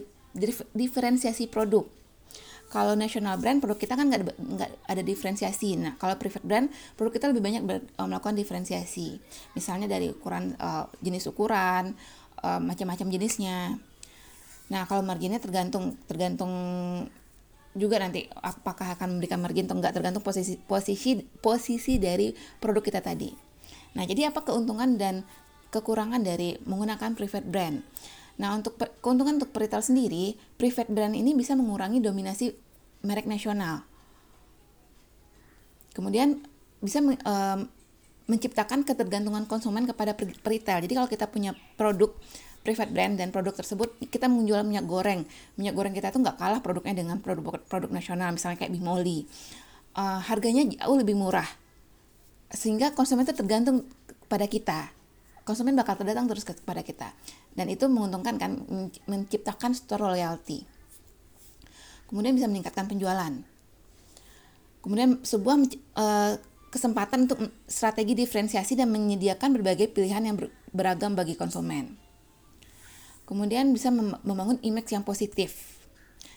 diferensiasi 0.71 1.49
produk 1.49 1.83
kalau 2.69 2.97
national 2.97 3.37
brand 3.37 3.61
produk 3.61 3.77
kita 3.77 3.93
kan 3.95 4.09
nggak 4.09 4.71
ada 4.89 5.01
diferensiasi 5.05 5.77
nah 5.77 5.93
kalau 5.95 6.17
private 6.17 6.43
brand 6.43 6.67
produk 6.97 7.13
kita 7.15 7.25
lebih 7.31 7.43
banyak 7.45 7.63
uh, 7.95 8.07
melakukan 8.09 8.35
diferensiasi 8.35 9.21
misalnya 9.53 9.87
dari 9.87 10.09
ukuran 10.11 10.57
uh, 10.57 10.89
jenis 10.99 11.29
ukuran 11.29 11.93
uh, 12.45 12.61
macam-macam 12.61 13.09
jenisnya. 13.09 13.81
Nah 14.69 14.85
kalau 14.85 15.01
marginnya 15.01 15.41
tergantung 15.41 15.97
tergantung 16.05 16.53
juga 17.75 17.99
nanti 17.99 18.29
apakah 18.39 18.95
akan 18.95 19.17
memberikan 19.17 19.41
margin 19.41 19.67
atau 19.67 19.75
enggak 19.81 19.93
tergantung 19.97 20.23
posisi 20.23 20.55
posisi 20.61 21.25
posisi 21.41 21.97
dari 21.97 22.31
produk 22.61 22.85
kita 22.85 23.01
tadi. 23.01 23.33
Nah 23.97 24.05
jadi 24.05 24.29
apa 24.29 24.45
keuntungan 24.45 24.95
dan 24.95 25.25
kekurangan 25.73 26.21
dari 26.21 26.55
menggunakan 26.63 27.17
private 27.17 27.47
brand? 27.49 27.81
Nah, 28.35 28.51
untuk 28.51 28.75
keuntungan 28.99 29.39
untuk 29.39 29.55
retail 29.55 29.79
sendiri, 29.79 30.35
private 30.59 30.91
brand 30.91 31.15
ini 31.15 31.31
bisa 31.31 31.55
mengurangi 31.55 32.03
dominasi 32.03 32.51
merek 33.07 33.31
nasional. 33.31 33.87
Kemudian 35.95 36.43
bisa 36.83 36.99
um, 36.99 37.59
menciptakan 38.25 38.81
ketergantungan 38.81 39.45
konsumen 39.45 39.85
kepada 39.85 40.17
retail. 40.45 40.79
Jadi 40.81 40.93
kalau 40.97 41.09
kita 41.09 41.25
punya 41.29 41.53
produk 41.77 42.13
private 42.65 42.91
brand 42.91 43.13
dan 43.21 43.29
produk 43.29 43.53
tersebut 43.53 43.93
kita 44.09 44.25
menjual 44.25 44.65
minyak 44.65 44.89
goreng, 44.89 45.21
minyak 45.57 45.77
goreng 45.77 45.93
kita 45.93 46.09
tuh 46.09 46.25
nggak 46.25 46.37
kalah 46.41 46.59
produknya 46.65 47.05
dengan 47.05 47.21
produk 47.21 47.61
produk 47.61 47.93
nasional, 47.93 48.33
misalnya 48.33 48.57
kayak 48.57 48.73
Bimoli. 48.73 49.29
Uh, 49.95 50.19
harganya 50.27 50.67
jauh 50.67 50.97
lebih 50.99 51.15
murah, 51.15 51.47
sehingga 52.51 52.91
konsumen 52.91 53.23
itu 53.23 53.31
tergantung 53.31 53.87
pada 54.27 54.43
kita. 54.43 54.91
Konsumen 55.47 55.71
bakal 55.71 55.95
terdatang 55.95 56.27
terus 56.27 56.43
kepada 56.43 56.83
kita, 56.83 57.15
dan 57.55 57.71
itu 57.71 57.87
menguntungkan 57.87 58.35
kan 58.35 58.59
menciptakan 59.07 59.71
store 59.71 60.11
loyalty 60.11 60.67
kemudian 62.09 62.33
bisa 62.37 62.47
meningkatkan 62.49 62.85
penjualan. 62.85 63.33
Kemudian 64.81 65.25
sebuah 65.25 65.55
uh, 65.97 66.33
kesempatan 66.75 67.31
untuk 67.31 67.39
strategi 67.63 68.11
diferensiasi 68.11 68.75
dan 68.75 68.91
menyediakan 68.91 69.55
berbagai 69.55 69.95
pilihan 69.95 70.19
yang 70.27 70.35
beragam 70.75 71.15
bagi 71.15 71.39
konsumen. 71.39 71.95
Kemudian 73.23 73.71
bisa 73.71 73.89
mem 73.95 74.19
membangun 74.27 74.59
image 74.59 74.91
yang 74.91 75.07
positif. 75.07 75.79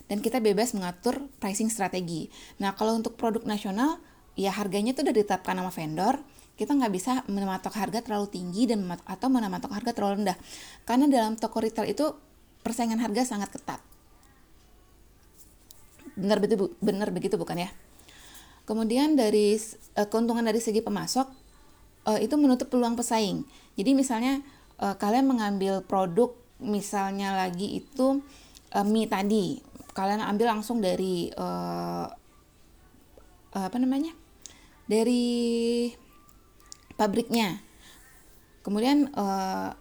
Dan 0.07 0.23
kita 0.23 0.41
bebas 0.41 0.73
mengatur 0.73 1.27
pricing 1.43 1.69
strategi. 1.69 2.31
Nah, 2.63 2.73
kalau 2.73 2.97
untuk 2.97 3.19
produk 3.19 3.45
nasional, 3.45 4.01
ya 4.39 4.55
harganya 4.55 4.97
itu 4.97 5.05
udah 5.05 5.13
ditetapkan 5.13 5.59
sama 5.59 5.69
vendor, 5.69 6.23
kita 6.57 6.73
nggak 6.73 6.93
bisa 6.95 7.13
mematok 7.29 7.77
harga 7.77 8.01
terlalu 8.01 8.33
tinggi 8.33 8.65
dan 8.71 8.89
atau 9.05 9.29
mematok 9.29 9.69
harga 9.69 9.93
terlalu 9.93 10.25
rendah. 10.25 10.39
Karena 10.89 11.05
dalam 11.13 11.37
toko 11.37 11.61
retail 11.61 11.93
itu 11.93 12.09
persaingan 12.65 13.05
harga 13.05 13.37
sangat 13.37 13.53
ketat 13.53 13.85
benar 16.19 16.43
begitu 16.43 16.75
benar 16.83 17.09
begitu 17.15 17.39
bukan 17.39 17.63
ya 17.63 17.71
kemudian 18.69 19.17
dari 19.17 19.57
uh, 19.97 20.05
keuntungan 20.05 20.45
dari 20.45 20.61
segi 20.61 20.85
pemasok 20.85 21.25
uh, 22.05 22.21
itu 22.21 22.37
menutup 22.37 22.69
peluang 22.69 23.01
pesaing. 23.01 23.49
Jadi 23.81 23.97
misalnya 23.97 24.45
uh, 24.77 24.93
kalian 25.01 25.25
mengambil 25.25 25.81
produk 25.81 26.37
misalnya 26.61 27.33
lagi 27.33 27.81
itu 27.81 28.21
uh, 28.77 28.85
mie 28.85 29.09
tadi 29.09 29.65
kalian 29.97 30.21
ambil 30.21 30.53
langsung 30.53 30.85
dari 30.85 31.33
uh, 31.33 32.07
apa 33.57 33.75
namanya? 33.81 34.13
Dari 34.87 35.91
pabriknya. 36.95 37.59
Kemudian 38.63 39.11
uh, 39.17 39.73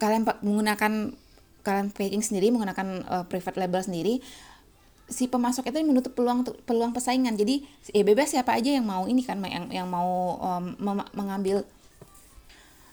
kalian 0.00 0.26
menggunakan 0.42 1.14
kalian 1.62 1.94
packing 1.94 2.24
sendiri 2.26 2.50
menggunakan 2.50 3.06
uh, 3.06 3.24
private 3.30 3.54
label 3.54 3.78
sendiri 3.86 4.18
si 5.08 5.28
pemasok 5.28 5.68
itu 5.68 5.78
menutup 5.84 6.12
peluang 6.14 6.46
peluang 6.64 6.92
persaingan. 6.94 7.34
Jadi 7.34 7.66
ya 7.90 8.02
bebas 8.02 8.32
siapa 8.32 8.54
aja 8.54 8.72
yang 8.72 8.86
mau 8.86 9.04
ini 9.06 9.22
kan 9.22 9.40
yang 9.44 9.68
yang 9.70 9.88
mau 9.90 10.38
um, 10.38 10.76
mengambil 11.12 11.66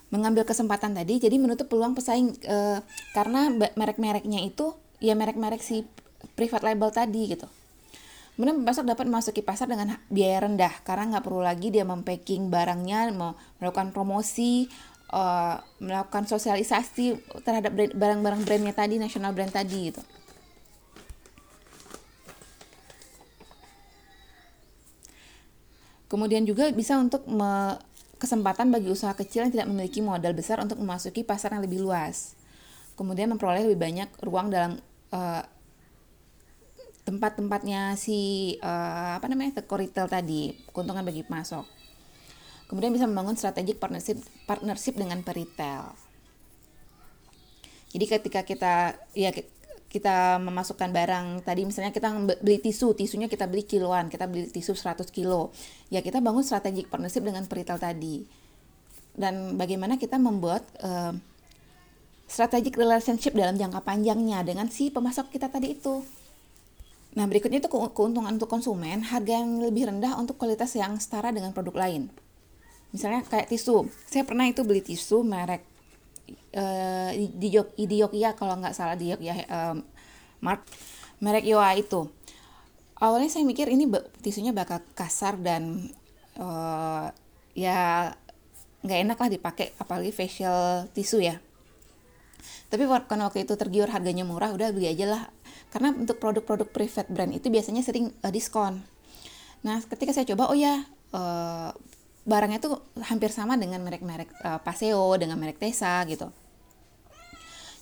mengambil 0.10 0.44
kesempatan 0.46 0.98
tadi. 0.98 1.22
Jadi 1.22 1.38
menutup 1.38 1.70
peluang 1.70 1.94
pesaing 1.94 2.34
uh, 2.50 2.82
karena 3.14 3.54
merek-mereknya 3.54 4.42
itu 4.42 4.74
ya 5.00 5.14
merek-merek 5.14 5.62
si 5.62 5.86
private 6.36 6.66
label 6.66 6.90
tadi 6.92 7.22
gitu. 7.38 7.48
Kemudian 8.40 8.64
pemasok 8.64 8.88
dapat 8.88 9.06
memasuki 9.12 9.44
pasar 9.44 9.68
dengan 9.68 10.00
biaya 10.08 10.48
rendah 10.48 10.72
karena 10.88 11.12
nggak 11.12 11.24
perlu 11.28 11.44
lagi 11.44 11.76
dia 11.76 11.84
mempacking 11.84 12.48
barangnya 12.48 13.12
mau 13.12 13.36
melakukan 13.60 13.92
promosi 13.92 14.72
uh, 15.12 15.60
melakukan 15.84 16.24
sosialisasi 16.24 17.20
terhadap 17.44 17.76
barang-barang 17.76 18.42
brandnya 18.48 18.72
tadi 18.72 18.96
national 18.96 19.36
brand 19.36 19.52
tadi 19.52 19.92
gitu 19.92 20.02
Kemudian 26.10 26.44
juga 26.44 26.74
bisa 26.74 26.98
untuk 26.98 27.24
me 27.30 27.78
kesempatan 28.20 28.68
bagi 28.68 28.92
usaha 28.92 29.16
kecil 29.16 29.48
yang 29.48 29.54
tidak 29.56 29.68
memiliki 29.72 30.04
modal 30.04 30.36
besar 30.36 30.60
untuk 30.60 30.76
memasuki 30.76 31.24
pasar 31.24 31.56
yang 31.56 31.64
lebih 31.64 31.80
luas. 31.80 32.36
Kemudian 33.00 33.32
memperoleh 33.32 33.64
lebih 33.64 33.80
banyak 33.80 34.10
ruang 34.20 34.52
dalam 34.52 34.76
uh, 35.16 35.44
tempat-tempatnya 37.08 37.96
si 37.96 38.54
uh, 38.60 39.16
apa 39.16 39.32
namanya 39.32 39.64
toko 39.64 39.80
retail 39.80 40.12
tadi, 40.12 40.52
keuntungan 40.76 41.06
bagi 41.06 41.24
pemasok. 41.24 41.64
Kemudian 42.68 42.92
bisa 42.92 43.08
membangun 43.08 43.40
strategic 43.40 43.80
partnership 43.80 44.20
partnership 44.44 45.00
dengan 45.00 45.24
peritel. 45.24 45.96
Jadi 47.90 48.06
ketika 48.06 48.46
kita 48.46 49.00
ya 49.18 49.34
kita 49.90 50.38
memasukkan 50.38 50.94
barang. 50.94 51.28
Tadi 51.42 51.62
misalnya 51.66 51.90
kita 51.90 52.14
beli 52.40 52.62
tisu 52.62 52.94
tisunya 52.94 53.26
kita 53.26 53.50
beli 53.50 53.66
kiloan 53.66 54.08
kita 54.08 54.30
beli 54.30 54.48
tisu 54.48 54.78
100 54.78 55.10
kilo. 55.10 55.50
Ya 55.90 56.06
kita 56.06 56.22
bangun 56.22 56.46
strategic 56.46 56.88
partnership 56.94 57.26
dengan 57.26 57.44
peritel 57.50 57.82
tadi. 57.82 58.24
Dan 59.18 59.58
bagaimana 59.58 59.98
kita 59.98 60.22
membuat 60.22 60.64
uh, 60.86 61.12
strategic 62.30 62.78
relationship 62.78 63.34
dalam 63.34 63.58
jangka 63.58 63.82
panjangnya 63.82 64.46
dengan 64.46 64.70
si 64.70 64.94
pemasok 64.94 65.34
kita 65.34 65.50
tadi 65.50 65.74
itu. 65.74 66.06
Nah 67.18 67.26
berikutnya 67.26 67.58
itu 67.58 67.68
keuntungan 67.68 68.30
untuk 68.30 68.48
konsumen 68.48 69.02
harga 69.02 69.42
yang 69.42 69.66
lebih 69.66 69.90
rendah 69.90 70.14
untuk 70.22 70.38
kualitas 70.38 70.78
yang 70.78 70.94
setara 71.02 71.34
dengan 71.34 71.50
produk 71.50 71.90
lain. 71.90 72.14
Misalnya 72.94 73.26
kayak 73.26 73.50
tisu. 73.50 73.90
Saya 74.06 74.22
pernah 74.26 74.46
itu 74.46 74.62
beli 74.62 74.86
tisu 74.86 75.26
merek 75.26 75.69
uh, 76.56 77.12
di 77.14 77.48
Jog 77.54 77.74
di 77.76 77.96
Yogyakarta 78.02 78.38
kalau 78.38 78.54
nggak 78.58 78.76
salah 78.76 78.96
di 78.96 79.14
Yogyakarta 79.14 79.74
um, 79.74 79.78
Mark 80.40 80.64
merek 81.20 81.46
Yoa 81.46 81.76
itu. 81.76 82.08
Awalnya 83.00 83.32
saya 83.32 83.48
mikir 83.48 83.72
ini 83.72 83.88
tisunya 84.20 84.52
bakal 84.52 84.84
kasar 84.92 85.40
dan 85.40 85.88
uh, 86.36 87.08
ya 87.56 88.12
nggak 88.84 89.00
enak 89.08 89.18
lah 89.20 89.30
dipakai 89.32 89.76
apalagi 89.80 90.12
facial 90.12 90.88
tisu 90.96 91.24
ya. 91.24 91.40
Tapi 92.70 92.86
karena 92.86 93.28
waktu 93.28 93.44
itu 93.44 93.56
tergiur 93.60 93.90
harganya 93.92 94.24
murah 94.24 94.52
udah 94.52 94.72
beli 94.72 94.92
aja 94.92 95.08
lah. 95.08 95.24
Karena 95.70 95.94
untuk 95.94 96.18
produk-produk 96.18 96.66
private 96.72 97.10
brand 97.12 97.32
itu 97.36 97.48
biasanya 97.52 97.84
sering 97.84 98.12
uh, 98.24 98.32
diskon. 98.32 98.84
Nah 99.64 99.84
ketika 99.84 100.16
saya 100.16 100.28
coba 100.28 100.52
oh 100.52 100.58
ya 100.58 100.84
uh, 101.16 101.72
barangnya 102.28 102.60
tuh 102.60 102.80
hampir 103.04 103.32
sama 103.32 103.56
dengan 103.56 103.80
merek-merek 103.84 104.30
uh, 104.44 104.60
Paseo 104.60 105.16
dengan 105.16 105.40
merek 105.40 105.60
Tesa 105.60 106.04
gitu 106.06 106.32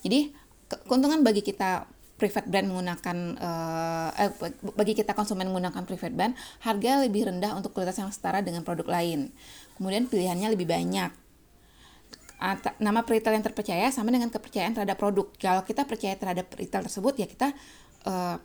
jadi 0.08 0.32
keuntungan 0.88 1.20
bagi 1.20 1.44
kita 1.44 1.84
private 2.18 2.50
brand 2.50 2.66
menggunakan 2.66 3.18
uh, 3.38 4.10
eh, 4.18 4.32
bagi 4.74 4.98
kita 4.98 5.14
konsumen 5.14 5.54
menggunakan 5.54 5.86
private 5.86 6.16
brand 6.18 6.34
harga 6.66 7.06
lebih 7.06 7.30
rendah 7.30 7.54
untuk 7.54 7.78
kualitas 7.78 8.02
yang 8.02 8.10
setara 8.10 8.42
dengan 8.42 8.66
produk 8.66 8.90
lain. 8.90 9.30
Kemudian 9.78 10.10
pilihannya 10.10 10.50
lebih 10.58 10.66
banyak. 10.66 11.14
Nama 12.82 13.00
retail 13.02 13.38
yang 13.38 13.46
terpercaya 13.46 13.86
sama 13.94 14.10
dengan 14.10 14.34
kepercayaan 14.34 14.74
terhadap 14.74 14.98
produk. 14.98 15.30
Kalau 15.38 15.62
kita 15.62 15.86
percaya 15.86 16.18
terhadap 16.18 16.50
retail 16.58 16.86
tersebut 16.86 17.14
ya 17.22 17.28
kita 17.30 17.54
uh, 18.10 18.42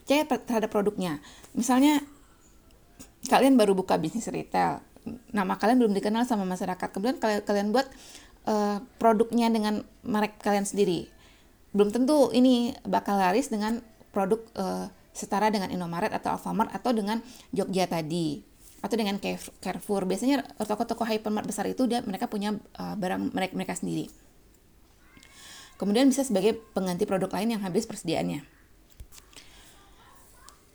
percaya 0.00 0.24
terhadap 0.24 0.72
produknya. 0.72 1.20
Misalnya 1.52 2.00
kalian 3.28 3.60
baru 3.60 3.76
buka 3.76 4.00
bisnis 4.00 4.28
retail. 4.32 4.80
Nama 5.32 5.60
kalian 5.60 5.76
belum 5.76 5.92
dikenal 5.92 6.24
sama 6.24 6.48
masyarakat. 6.48 6.88
Kemudian 6.88 7.20
kalian 7.20 7.68
buat 7.68 7.88
uh, 8.48 8.78
produknya 9.00 9.48
dengan 9.52 9.84
merek 10.04 10.40
kalian 10.40 10.64
sendiri 10.68 11.14
belum 11.74 11.90
tentu 11.90 12.30
ini 12.30 12.70
bakal 12.86 13.18
laris 13.18 13.50
dengan 13.50 13.82
produk 14.14 14.40
uh, 14.54 14.86
setara 15.10 15.50
dengan 15.50 15.74
Indomaret 15.74 16.14
atau 16.14 16.38
Alfamart 16.38 16.70
atau 16.70 16.94
dengan 16.94 17.18
Jogja 17.50 17.90
tadi 17.90 18.46
atau 18.78 18.94
dengan 18.94 19.18
Carrefour. 19.58 20.06
Biasanya 20.06 20.46
toko-toko 20.62 21.02
hypermart 21.02 21.50
besar 21.50 21.66
itu 21.66 21.90
dia 21.90 21.98
mereka 22.06 22.30
punya 22.30 22.54
uh, 22.78 22.94
barang 22.94 23.34
mereka 23.34 23.52
mereka 23.58 23.74
sendiri. 23.74 24.06
Kemudian 25.74 26.06
bisa 26.06 26.22
sebagai 26.22 26.62
pengganti 26.70 27.02
produk 27.02 27.26
lain 27.34 27.58
yang 27.58 27.62
habis 27.66 27.90
persediaannya. 27.90 28.46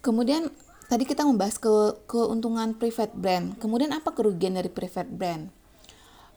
Kemudian 0.04 0.52
tadi 0.92 1.08
kita 1.08 1.24
membahas 1.24 1.56
ke 1.56 2.04
keuntungan 2.12 2.76
private 2.76 3.16
brand. 3.16 3.56
Kemudian 3.56 3.96
apa 3.96 4.12
kerugian 4.12 4.60
dari 4.60 4.68
private 4.68 5.08
brand? 5.08 5.59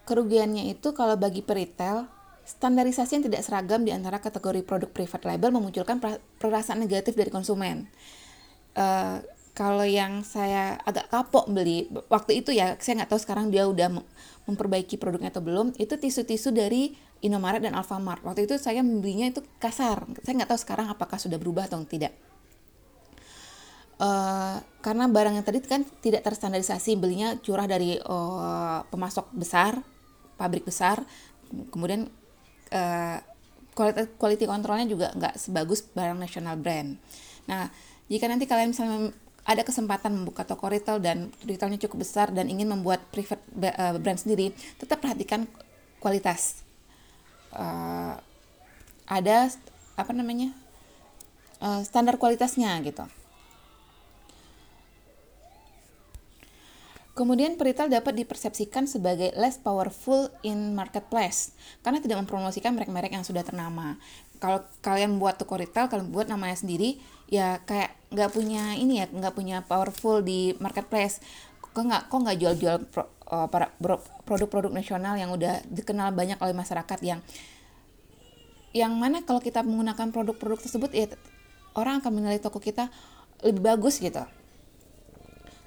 Kerugiannya 0.02 0.73
itu 0.75 0.90
kalau 0.97 1.14
bagi 1.14 1.47
peritel, 1.47 2.11
standarisasi 2.42 3.23
yang 3.23 3.25
tidak 3.30 3.42
seragam 3.47 3.87
di 3.87 3.94
antara 3.94 4.18
kategori 4.18 4.66
produk 4.66 4.90
private 4.90 5.25
label 5.30 5.54
memunculkan 5.54 6.02
perasaan 6.42 6.82
negatif 6.82 7.14
dari 7.14 7.30
konsumen. 7.30 7.87
Uh, 8.75 9.23
kalau 9.52 9.85
yang 9.85 10.25
saya 10.25 10.80
agak 10.88 11.12
kapok 11.12 11.44
beli 11.52 11.85
waktu 12.09 12.40
itu 12.40 12.56
ya 12.56 12.73
saya 12.80 13.04
nggak 13.04 13.12
tahu 13.12 13.21
sekarang 13.21 13.52
dia 13.52 13.68
udah 13.68 14.00
memperbaiki 14.49 14.97
produknya 14.97 15.28
atau 15.28 15.44
belum 15.44 15.76
itu 15.76 15.92
tisu-tisu 16.00 16.56
dari 16.56 16.97
Indomaret 17.23 17.62
dan 17.62 17.76
Alfamart. 17.78 18.25
Waktu 18.26 18.50
itu 18.50 18.59
saya 18.59 18.82
membelinya 18.82 19.30
itu 19.30 19.44
kasar. 19.62 20.09
Saya 20.26 20.42
nggak 20.42 20.50
tahu 20.50 20.61
sekarang 20.61 20.90
apakah 20.90 21.21
sudah 21.21 21.38
berubah 21.38 21.71
atau 21.71 21.78
tidak 21.87 22.11
uh, 23.99 24.56
karena 24.80 25.04
barang 25.11 25.34
yang 25.37 25.46
tadi 25.46 25.61
kan 25.64 25.84
tidak 26.00 26.25
terstandarisasi 26.25 26.96
belinya 26.96 27.37
curah 27.42 27.66
dari 27.66 27.99
uh, 27.99 28.87
pemasok 28.88 29.32
besar 29.34 29.80
pabrik 30.38 30.64
besar 30.64 31.02
kemudian 31.75 32.08
uh, 32.72 33.18
quality 34.16 34.44
kontrolnya 34.44 34.87
juga 34.88 35.12
nggak 35.16 35.37
sebagus 35.37 35.84
barang 35.92 36.16
national 36.20 36.56
brand 36.61 36.96
nah 37.49 37.68
jika 38.08 38.28
nanti 38.28 38.44
kalian 38.44 38.76
misalnya 38.76 39.12
ada 39.42 39.62
kesempatan 39.66 40.22
membuka 40.22 40.46
toko 40.46 40.70
retail 40.70 41.02
dan 41.02 41.34
retailnya 41.42 41.78
cukup 41.82 42.06
besar 42.06 42.30
dan 42.30 42.46
ingin 42.46 42.70
membuat 42.70 43.02
private 43.11 43.42
brand 43.99 44.18
sendiri, 44.18 44.54
tetap 44.78 45.02
perhatikan 45.02 45.50
kualitas. 45.99 46.62
Uh, 47.50 48.14
ada 49.04 49.50
apa 49.99 50.12
namanya 50.14 50.54
uh, 51.58 51.82
standar 51.82 52.16
kualitasnya 52.22 52.78
gitu. 52.87 53.02
Kemudian 57.12 57.61
peritel 57.61 57.92
dapat 57.92 58.16
dipersepsikan 58.16 58.88
sebagai 58.88 59.37
less 59.37 59.61
powerful 59.61 60.33
in 60.40 60.73
marketplace 60.73 61.52
karena 61.85 62.00
tidak 62.00 62.25
mempromosikan 62.25 62.73
merek-merek 62.73 63.12
yang 63.12 63.21
sudah 63.21 63.45
ternama. 63.45 64.00
Kalau 64.40 64.64
kalian 64.81 65.21
buat 65.21 65.37
toko 65.37 65.61
retail, 65.61 65.92
kalian 65.92 66.09
buat 66.09 66.26
namanya 66.33 66.57
sendiri, 66.57 66.97
ya 67.28 67.61
kayak 67.69 67.92
nggak 68.16 68.31
punya 68.33 68.75
ini 68.81 69.04
ya, 69.04 69.07
nggak 69.12 69.37
punya 69.37 69.61
powerful 69.61 70.25
di 70.25 70.57
marketplace. 70.57 71.21
Kok 71.61 71.85
nggak 71.85 72.02
kok 72.09 72.16
nggak 72.16 72.38
jual-jual 72.40 72.76
uh, 73.28 73.49
produk-produk 74.25 74.73
nasional 74.73 75.21
yang 75.21 75.28
udah 75.37 75.61
dikenal 75.69 76.16
banyak 76.16 76.40
oleh 76.40 76.57
masyarakat 76.57 76.99
yang 77.04 77.21
yang 78.73 78.97
mana 78.97 79.21
kalau 79.21 79.45
kita 79.45 79.61
menggunakan 79.61 80.09
produk-produk 80.09 80.64
tersebut 80.64 80.90
ya 80.97 81.07
orang 81.76 82.00
akan 82.00 82.12
menilai 82.12 82.40
toko 82.40 82.57
kita 82.57 82.88
lebih 83.45 83.61
bagus 83.61 84.00
gitu 84.00 84.25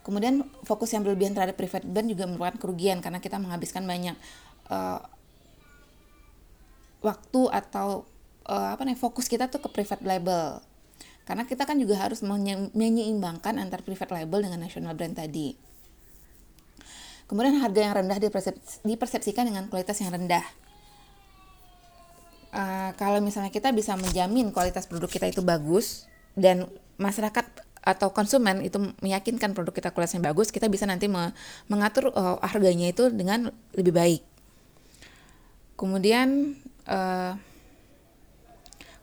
Kemudian 0.06 0.46
fokus 0.62 0.94
yang 0.94 1.02
berlebihan 1.02 1.34
terhadap 1.34 1.58
private 1.58 1.82
brand 1.90 2.06
juga 2.06 2.30
merupakan 2.30 2.62
kerugian 2.62 3.02
karena 3.02 3.18
kita 3.18 3.42
menghabiskan 3.42 3.90
banyak 3.90 4.14
uh, 4.70 5.02
waktu 7.02 7.42
atau 7.50 8.06
uh, 8.46 8.70
apa 8.78 8.86
nih 8.86 8.94
fokus 8.94 9.26
kita 9.26 9.50
tuh 9.50 9.66
ke 9.66 9.70
private 9.74 10.06
label. 10.06 10.62
Karena 11.26 11.50
kita 11.50 11.66
kan 11.66 11.82
juga 11.82 11.98
harus 11.98 12.22
menyeimbangkan 12.78 13.58
antar 13.58 13.82
private 13.82 14.14
label 14.14 14.46
dengan 14.46 14.62
national 14.62 14.94
brand 14.94 15.18
tadi. 15.18 15.58
Kemudian 17.26 17.58
harga 17.58 17.82
yang 17.82 17.94
rendah 17.98 18.22
dipersepsikan 18.86 19.50
dengan 19.50 19.66
kualitas 19.74 19.98
yang 20.06 20.14
rendah. 20.14 20.46
Uh, 22.54 22.94
kalau 23.02 23.18
misalnya 23.26 23.50
kita 23.50 23.74
bisa 23.74 23.98
menjamin 23.98 24.54
kualitas 24.54 24.86
produk 24.86 25.10
kita 25.10 25.34
itu 25.34 25.42
bagus 25.42 26.06
dan 26.38 26.70
masyarakat 27.02 27.65
atau 27.86 28.10
konsumen 28.10 28.66
itu 28.66 28.82
meyakinkan 29.06 29.54
produk 29.54 29.72
kita 29.72 29.90
kualitasnya 29.94 30.26
bagus, 30.26 30.50
kita 30.50 30.66
bisa 30.66 30.90
nanti 30.90 31.06
me 31.06 31.32
mengatur 31.70 32.10
uh, 32.18 32.42
harganya 32.42 32.90
itu 32.90 33.14
dengan 33.14 33.54
lebih 33.78 33.94
baik. 33.94 34.22
Kemudian 35.78 36.58
uh, 36.90 37.38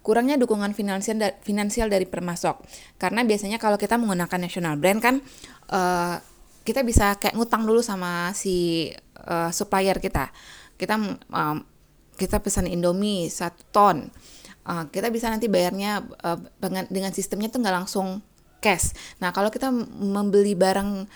kurangnya 0.02 0.34
dukungan 0.34 0.74
finansial 0.74 1.16
da 1.22 1.30
finansial 1.46 1.86
dari 1.86 2.10
permasok. 2.10 2.58
Karena 2.98 3.22
biasanya 3.22 3.62
kalau 3.62 3.78
kita 3.78 3.94
menggunakan 4.02 4.38
national 4.42 4.74
brand 4.82 4.98
kan 4.98 5.14
uh, 5.70 6.18
kita 6.66 6.82
bisa 6.82 7.14
kayak 7.22 7.38
ngutang 7.38 7.62
dulu 7.62 7.86
sama 7.86 8.34
si 8.34 8.90
uh, 9.30 9.54
supplier 9.54 10.02
kita. 10.02 10.34
Kita 10.74 10.98
um, 11.30 11.56
kita 12.18 12.42
pesan 12.42 12.66
Indomie 12.66 13.30
satu 13.30 13.62
ton. 13.70 14.10
Uh, 14.66 14.86
kita 14.90 15.10
bisa 15.10 15.30
nanti 15.30 15.46
bayarnya 15.46 16.02
uh, 16.22 16.38
dengan 16.90 17.14
sistemnya 17.14 17.50
tuh 17.50 17.62
nggak 17.62 17.76
langsung 17.82 18.22
cash. 18.62 18.94
Nah, 19.18 19.34
kalau 19.34 19.50
kita 19.50 19.74
membeli 19.98 20.54
barang 20.54 21.10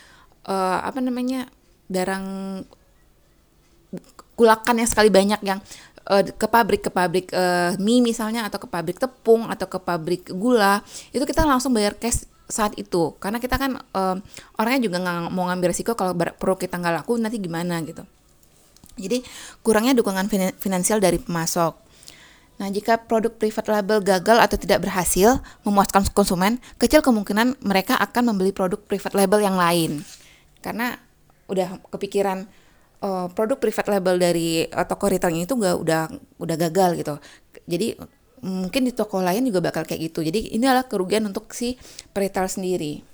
uh, 0.50 0.78
apa 0.82 0.98
namanya? 0.98 1.46
barang 1.86 2.26
kulakan 4.34 4.82
yang 4.82 4.90
sekali 4.90 5.06
banyak 5.06 5.38
yang 5.46 5.62
uh, 6.10 6.22
ke 6.26 6.46
pabrik 6.50 6.82
ke 6.82 6.90
pabrik 6.90 7.30
uh, 7.30 7.78
mie 7.78 8.02
misalnya 8.02 8.42
atau 8.42 8.58
ke 8.58 8.66
pabrik 8.66 8.98
tepung 8.98 9.46
atau 9.46 9.70
ke 9.70 9.78
pabrik 9.78 10.26
gula, 10.34 10.82
itu 11.14 11.22
kita 11.22 11.46
langsung 11.46 11.70
bayar 11.70 11.94
cash 11.94 12.26
saat 12.46 12.74
itu 12.78 13.14
karena 13.18 13.42
kita 13.42 13.58
kan 13.58 13.78
uh, 13.94 14.18
orangnya 14.58 14.86
juga 14.86 14.98
nggak 15.02 15.34
mau 15.34 15.50
ngambil 15.50 15.74
resiko 15.74 15.98
kalau 15.98 16.14
produk 16.14 16.58
kita 16.58 16.78
nggak 16.78 16.94
laku 17.02 17.18
nanti 17.18 17.38
gimana 17.38 17.82
gitu. 17.82 18.06
Jadi 18.96 19.20
kurangnya 19.60 19.92
dukungan 19.92 20.26
finansial 20.56 21.04
dari 21.04 21.20
pemasok. 21.20 21.85
Nah, 22.56 22.72
jika 22.72 22.96
produk 22.96 23.28
private 23.36 23.68
label 23.68 24.00
gagal 24.00 24.40
atau 24.40 24.56
tidak 24.56 24.88
berhasil 24.88 25.44
memuaskan 25.60 26.08
konsumen, 26.16 26.56
kecil 26.80 27.04
kemungkinan 27.04 27.60
mereka 27.60 28.00
akan 28.00 28.32
membeli 28.32 28.52
produk 28.56 28.80
private 28.80 29.12
label 29.12 29.44
yang 29.44 29.56
lain. 29.60 30.00
Karena 30.64 30.96
udah 31.52 31.76
kepikiran 31.92 32.48
uh, 33.04 33.28
produk 33.36 33.60
private 33.60 33.88
label 33.92 34.16
dari 34.16 34.64
uh, 34.72 34.88
toko 34.88 35.12
retailnya 35.12 35.44
itu 35.44 35.52
gak, 35.52 35.76
udah 35.76 36.02
udah 36.40 36.56
gagal 36.56 36.90
gitu. 36.96 37.14
Jadi 37.68 37.92
mungkin 38.40 38.88
di 38.88 38.92
toko 38.96 39.20
lain 39.20 39.44
juga 39.44 39.60
bakal 39.60 39.84
kayak 39.84 40.08
gitu. 40.12 40.24
Jadi 40.24 40.56
ini 40.56 40.64
adalah 40.64 40.88
kerugian 40.88 41.28
untuk 41.28 41.52
si 41.52 41.76
retail 42.16 42.48
sendiri. 42.48 43.04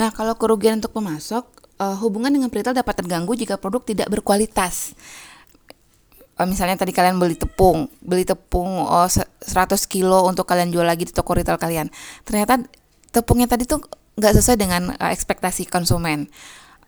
Nah, 0.00 0.08
kalau 0.10 0.34
kerugian 0.40 0.80
untuk 0.80 0.96
pemasok, 0.96 1.44
uh, 1.78 1.96
hubungan 2.00 2.32
dengan 2.32 2.48
retail 2.48 2.74
dapat 2.74 2.96
terganggu 2.96 3.36
jika 3.36 3.60
produk 3.60 3.84
tidak 3.84 4.08
berkualitas 4.08 4.96
misalnya 6.42 6.74
tadi 6.74 6.90
kalian 6.90 7.22
beli 7.22 7.38
tepung, 7.38 7.86
beli 8.02 8.26
tepung 8.26 8.82
oh, 8.82 9.06
100 9.06 9.46
kilo 9.86 10.26
untuk 10.26 10.50
kalian 10.50 10.74
jual 10.74 10.82
lagi 10.82 11.06
di 11.06 11.14
toko 11.14 11.38
retail 11.38 11.54
kalian. 11.54 11.86
Ternyata 12.26 12.58
tepungnya 13.14 13.46
tadi 13.46 13.70
tuh 13.70 13.86
nggak 14.18 14.32
sesuai 14.42 14.58
dengan 14.58 14.90
uh, 14.98 15.10
ekspektasi 15.14 15.70
konsumen. 15.70 16.26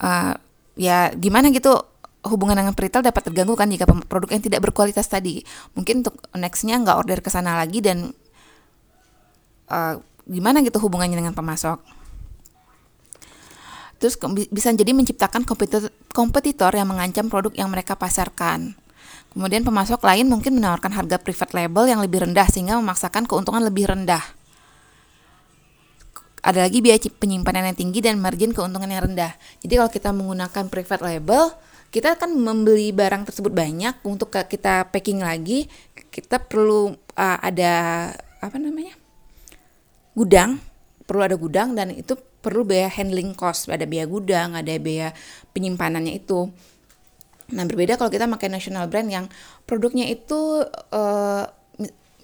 Uh, 0.02 0.35
ya 0.74 1.14
gimana 1.14 1.54
gitu 1.54 1.78
hubungan 2.26 2.59
dengan 2.59 2.74
retail 2.74 3.06
dapat 3.06 3.22
terganggu 3.30 3.54
kan 3.54 3.70
jika 3.70 3.87
produk 3.87 4.35
yang 4.35 4.42
tidak 4.42 4.66
berkualitas 4.66 5.06
tadi. 5.06 5.46
Mungkin 5.78 6.02
untuk 6.02 6.18
nextnya 6.35 6.82
nggak 6.82 6.96
order 6.98 7.18
ke 7.22 7.30
sana 7.30 7.54
lagi 7.54 7.78
dan 7.78 8.11
uh, 9.70 9.94
gimana 10.26 10.59
gitu 10.66 10.82
hubungannya 10.82 11.14
dengan 11.14 11.38
pemasok. 11.38 11.78
Terus 13.96 14.18
bisa 14.52 14.74
jadi 14.76 14.92
menciptakan 14.92 15.46
kompetitor 16.12 16.70
yang 16.74 16.90
mengancam 16.90 17.32
produk 17.32 17.54
yang 17.56 17.72
mereka 17.72 17.96
pasarkan. 17.96 18.76
Kemudian 19.37 19.68
pemasok 19.68 20.01
lain 20.01 20.33
mungkin 20.33 20.57
menawarkan 20.57 20.96
harga 20.96 21.20
private 21.20 21.53
label 21.53 21.85
yang 21.92 22.01
lebih 22.01 22.25
rendah 22.25 22.49
sehingga 22.49 22.81
memaksakan 22.81 23.29
keuntungan 23.29 23.61
lebih 23.61 23.85
rendah. 23.85 24.25
Ada 26.40 26.64
lagi 26.64 26.81
biaya 26.81 26.96
penyimpanan 27.20 27.68
yang 27.68 27.77
tinggi 27.77 28.01
dan 28.01 28.16
margin 28.16 28.57
keuntungan 28.57 28.88
yang 28.88 29.12
rendah. 29.12 29.37
Jadi 29.61 29.77
kalau 29.77 29.90
kita 29.92 30.09
menggunakan 30.16 30.72
private 30.72 31.05
label, 31.05 31.53
kita 31.92 32.16
akan 32.16 32.33
membeli 32.33 32.96
barang 32.96 33.29
tersebut 33.29 33.53
banyak 33.53 34.01
untuk 34.09 34.33
kita 34.33 34.88
packing 34.88 35.20
lagi, 35.20 35.68
kita 36.09 36.40
perlu 36.40 36.96
uh, 36.96 37.38
ada 37.44 38.09
apa 38.40 38.57
namanya? 38.57 38.96
gudang, 40.16 40.57
perlu 41.05 41.29
ada 41.29 41.37
gudang 41.37 41.77
dan 41.77 41.92
itu 41.92 42.16
perlu 42.16 42.64
biaya 42.64 42.88
handling 42.88 43.37
cost, 43.37 43.68
ada 43.68 43.85
biaya 43.85 44.09
gudang, 44.09 44.57
ada 44.57 44.72
biaya 44.81 45.12
penyimpanannya 45.53 46.16
itu. 46.25 46.49
Nah, 47.54 47.62
berbeda 47.62 47.94
kalau 47.94 48.11
kita 48.11 48.26
pakai 48.26 48.50
national 48.50 48.90
brand 48.90 49.06
yang 49.06 49.26
produknya 49.68 50.11
itu 50.11 50.66
uh, 50.90 51.44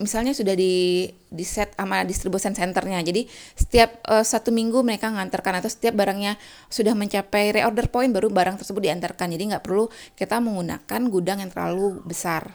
misalnya 0.02 0.35
sudah 0.35 0.58
di 0.58 1.06
di 1.30 1.44
set 1.46 1.78
sama 1.78 2.02
distribution 2.02 2.50
centernya. 2.50 2.98
Jadi 3.06 3.30
setiap 3.54 4.02
uh, 4.11 4.26
satu 4.26 4.50
minggu 4.50 4.82
mereka 4.82 5.14
ngantarkan 5.14 5.62
atau 5.62 5.70
setiap 5.70 5.94
barangnya 5.94 6.35
sudah 6.66 6.98
mencapai 6.98 7.54
reorder 7.54 7.87
point 7.87 8.11
baru 8.11 8.26
barang 8.28 8.58
tersebut 8.58 8.82
diantarkan. 8.82 9.30
Jadi 9.30 9.54
nggak 9.54 9.62
perlu 9.62 9.87
kita 10.18 10.42
menggunakan 10.42 11.00
gudang 11.06 11.38
yang 11.46 11.50
terlalu 11.54 12.02
besar. 12.02 12.50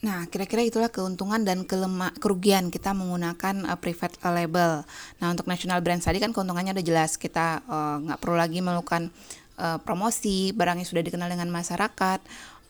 Nah, 0.00 0.24
kira-kira 0.32 0.64
itulah 0.64 0.88
keuntungan 0.88 1.44
dan 1.44 1.68
kelema, 1.68 2.08
kerugian 2.16 2.72
kita 2.72 2.96
menggunakan 2.96 3.68
uh, 3.68 3.76
private 3.76 4.16
label. 4.32 4.80
Nah, 5.20 5.26
untuk 5.28 5.44
national 5.44 5.84
brand 5.84 6.00
tadi 6.00 6.16
kan 6.16 6.32
keuntungannya 6.32 6.72
udah 6.72 6.86
jelas. 6.88 7.20
Kita 7.20 7.60
nggak 8.00 8.16
uh, 8.16 8.20
perlu 8.24 8.40
lagi 8.40 8.64
melakukan 8.64 9.12
uh, 9.60 9.78
promosi, 9.84 10.56
barang 10.56 10.80
yang 10.80 10.88
sudah 10.88 11.04
dikenal 11.04 11.28
dengan 11.28 11.52
masyarakat. 11.52 12.20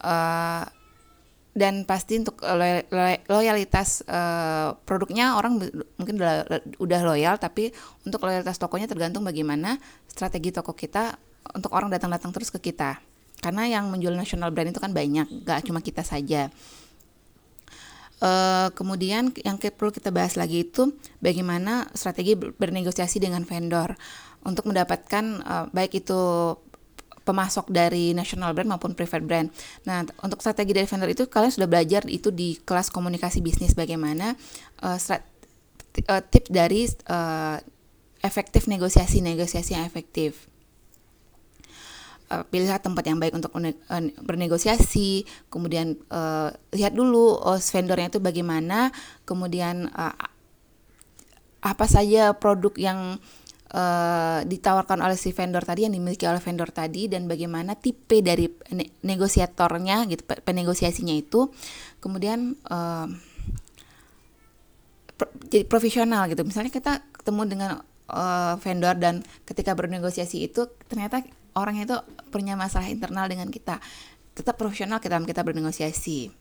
Uh, 0.03 0.67
dan 1.51 1.83
pasti 1.83 2.23
untuk 2.23 2.39
loyalitas 3.27 4.07
uh, 4.07 4.79
produknya 4.87 5.35
orang 5.35 5.59
mungkin 5.99 6.15
udah, 6.79 7.01
loyal 7.03 7.43
tapi 7.43 7.75
untuk 8.07 8.23
loyalitas 8.23 8.55
tokonya 8.55 8.87
tergantung 8.87 9.27
bagaimana 9.27 9.83
strategi 10.07 10.55
toko 10.55 10.79
kita 10.79 11.19
untuk 11.51 11.75
orang 11.75 11.91
datang-datang 11.91 12.31
terus 12.31 12.55
ke 12.55 12.71
kita 12.71 13.03
karena 13.43 13.67
yang 13.67 13.91
menjual 13.91 14.15
national 14.15 14.55
brand 14.55 14.71
itu 14.71 14.79
kan 14.79 14.95
banyak 14.95 15.27
gak 15.43 15.67
cuma 15.67 15.83
kita 15.83 16.07
saja 16.07 16.55
Uh, 18.21 18.69
kemudian 18.77 19.33
yang 19.49 19.57
perlu 19.57 19.89
kita 19.89 20.13
bahas 20.13 20.37
lagi 20.37 20.69
itu 20.69 20.93
bagaimana 21.25 21.89
strategi 21.97 22.37
bernegosiasi 22.37 23.17
dengan 23.17 23.49
vendor 23.49 23.97
untuk 24.45 24.69
mendapatkan 24.69 25.41
uh, 25.41 25.65
baik 25.73 26.05
itu 26.05 26.21
pemasok 27.31 27.71
dari 27.71 28.11
national 28.11 28.51
brand 28.51 28.75
maupun 28.75 28.99
private 28.99 29.23
brand. 29.23 29.49
Nah, 29.87 30.03
untuk 30.27 30.43
strategi 30.43 30.75
dari 30.75 30.91
vendor 30.91 31.11
itu 31.15 31.31
kalian 31.31 31.55
sudah 31.55 31.71
belajar 31.71 32.03
itu 32.11 32.35
di 32.35 32.59
kelas 32.59 32.91
komunikasi 32.91 33.39
bisnis 33.39 33.79
bagaimana 33.79 34.35
uh, 34.83 34.99
uh, 34.99 36.23
tips 36.27 36.51
dari 36.51 36.91
uh, 37.07 37.63
efektif 38.21 38.67
negosiasi 38.67 39.23
negosiasi 39.25 39.79
yang 39.79 39.87
efektif 39.87 40.51
uh, 42.31 42.45
pilihlah 42.47 42.79
tempat 42.79 43.05
yang 43.05 43.19
baik 43.19 43.35
untuk 43.35 43.51
uh, 43.53 43.75
bernegosiasi 44.23 45.27
kemudian 45.51 45.99
uh, 46.09 46.55
lihat 46.73 46.95
dulu 46.95 47.37
oh, 47.37 47.59
vendornya 47.59 48.09
itu 48.09 48.23
bagaimana 48.23 48.95
kemudian 49.27 49.91
uh, 49.93 50.15
apa 51.61 51.85
saja 51.85 52.33
produk 52.33 52.73
yang 52.81 53.21
uh, 53.75 54.41
ditawarkan 54.45 54.99
oleh 55.01 55.19
si 55.19 55.31
vendor 55.31 55.63
tadi 55.63 55.87
yang 55.87 55.95
dimiliki 55.95 56.27
oleh 56.27 56.43
vendor 56.43 56.71
tadi 56.75 57.07
dan 57.07 57.31
bagaimana 57.31 57.79
tipe 57.79 58.23
dari 58.23 58.51
ne 58.75 58.85
negosiatornya 59.03 60.07
gitu 60.11 60.23
penegosiasinya 60.27 61.15
itu. 61.15 61.51
Kemudian 62.03 62.59
uh, 62.71 63.07
pro 65.15 65.29
jadi 65.47 65.65
profesional 65.67 66.27
gitu. 66.33 66.43
Misalnya 66.43 66.73
kita 66.73 67.05
ketemu 67.15 67.43
dengan 67.47 67.71
uh, 68.11 68.55
vendor 68.59 68.97
dan 68.99 69.23
ketika 69.47 69.77
bernegosiasi 69.77 70.47
itu 70.51 70.67
ternyata 70.91 71.23
orang 71.55 71.83
itu 71.83 71.97
punya 72.31 72.55
masalah 72.59 72.89
internal 72.91 73.27
dengan 73.31 73.51
kita. 73.53 73.79
Tetap 74.35 74.57
profesional 74.57 75.03
kita 75.03 75.21
kita 75.23 75.43
bernegosiasi. 75.45 76.33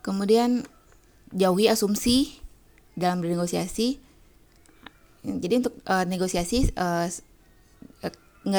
Kemudian 0.00 0.64
jauhi 1.30 1.68
asumsi 1.68 2.40
dalam 2.96 3.20
bernegosiasi 3.20 4.09
jadi 5.24 5.60
untuk 5.60 5.74
uh, 5.84 6.04
negosiasi 6.08 6.72
uh, 6.76 7.08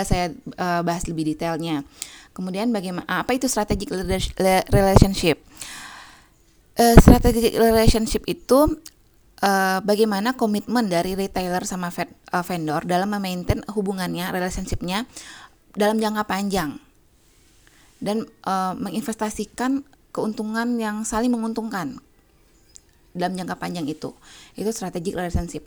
saya 0.05 0.29
uh, 0.61 0.81
bahas 0.85 1.09
lebih 1.09 1.25
detailnya. 1.33 1.81
Kemudian 2.31 2.69
bagaimana 2.71 3.07
apa 3.09 3.33
itu 3.35 3.49
strategic 3.49 3.91
relationship? 4.69 5.41
Uh, 6.77 6.95
strategic 7.01 7.57
relationship 7.57 8.23
itu 8.29 8.79
uh, 9.41 9.79
bagaimana 9.83 10.37
komitmen 10.37 10.87
dari 10.87 11.17
retailer 11.17 11.65
sama 11.67 11.89
uh, 11.91 12.43
vendor 12.45 12.85
dalam 12.87 13.09
memaintain 13.11 13.65
hubungannya, 13.73 14.29
relationshipnya 14.31 15.09
dalam 15.75 15.97
jangka 15.97 16.23
panjang. 16.29 16.77
Dan 18.01 18.25
uh, 18.45 18.73
menginvestasikan 18.77 19.85
keuntungan 20.09 20.77
yang 20.81 21.05
saling 21.05 21.29
menguntungkan 21.29 22.01
dalam 23.11 23.35
jangka 23.35 23.55
panjang 23.59 23.85
itu 23.87 24.15
itu 24.55 24.69
strategic 24.71 25.15
relationship 25.15 25.63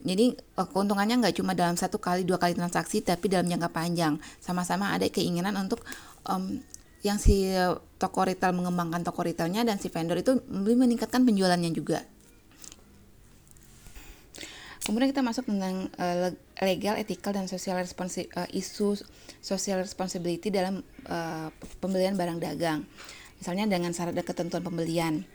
jadi 0.00 0.36
keuntungannya 0.56 1.24
nggak 1.24 1.34
cuma 1.40 1.52
dalam 1.52 1.76
satu 1.76 2.00
kali 2.00 2.24
dua 2.24 2.40
kali 2.40 2.56
transaksi 2.56 3.04
tapi 3.04 3.28
dalam 3.28 3.48
jangka 3.48 3.68
panjang 3.72 4.16
sama-sama 4.40 4.92
ada 4.92 5.08
keinginan 5.08 5.56
untuk 5.56 5.84
um, 6.28 6.60
yang 7.04 7.20
si 7.20 7.52
toko 8.00 8.26
retail 8.26 8.56
mengembangkan 8.56 9.04
toko 9.06 9.22
retailnya 9.22 9.62
dan 9.62 9.78
si 9.78 9.92
vendor 9.92 10.18
itu 10.18 10.42
lebih 10.50 10.80
meningkatkan 10.80 11.22
penjualannya 11.22 11.70
juga 11.70 12.02
Kemudian 14.86 15.10
kita 15.10 15.18
masuk 15.18 15.50
tentang 15.50 15.90
uh, 15.98 16.30
legal, 16.62 16.94
ethical 16.94 17.34
dan 17.34 17.50
social 17.50 17.74
responsi 17.74 18.30
uh, 18.38 18.46
isu 18.54 18.94
social 19.42 19.82
responsibility 19.82 20.46
dalam 20.46 20.78
uh, 21.10 21.50
pembelian 21.82 22.14
barang 22.14 22.38
dagang. 22.38 22.86
Misalnya 23.42 23.66
dengan 23.66 23.90
syarat 23.90 24.14
dan 24.14 24.22
ketentuan 24.22 24.62
pembelian. 24.62 25.26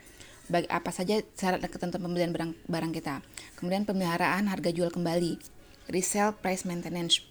Bagi 0.52 0.68
apa 0.68 0.92
saja 0.92 1.24
syarat 1.32 1.64
dan 1.64 1.72
ketentuan 1.72 2.04
pembelian 2.04 2.36
barang 2.36 2.52
barang 2.68 2.92
kita. 2.92 3.24
Kemudian 3.56 3.88
pemeliharaan 3.88 4.52
harga 4.52 4.68
jual 4.68 4.92
kembali, 4.92 5.40
resale 5.88 6.36
price 6.36 6.68
maintenance. 6.68 7.24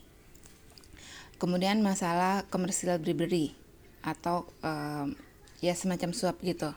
Kemudian 1.37 1.85
masalah 1.85 2.49
commercial 2.49 2.97
bribery 2.97 3.53
atau 4.01 4.49
uh, 4.65 5.05
ya 5.61 5.77
semacam 5.77 6.17
suap 6.17 6.41
gitu. 6.41 6.73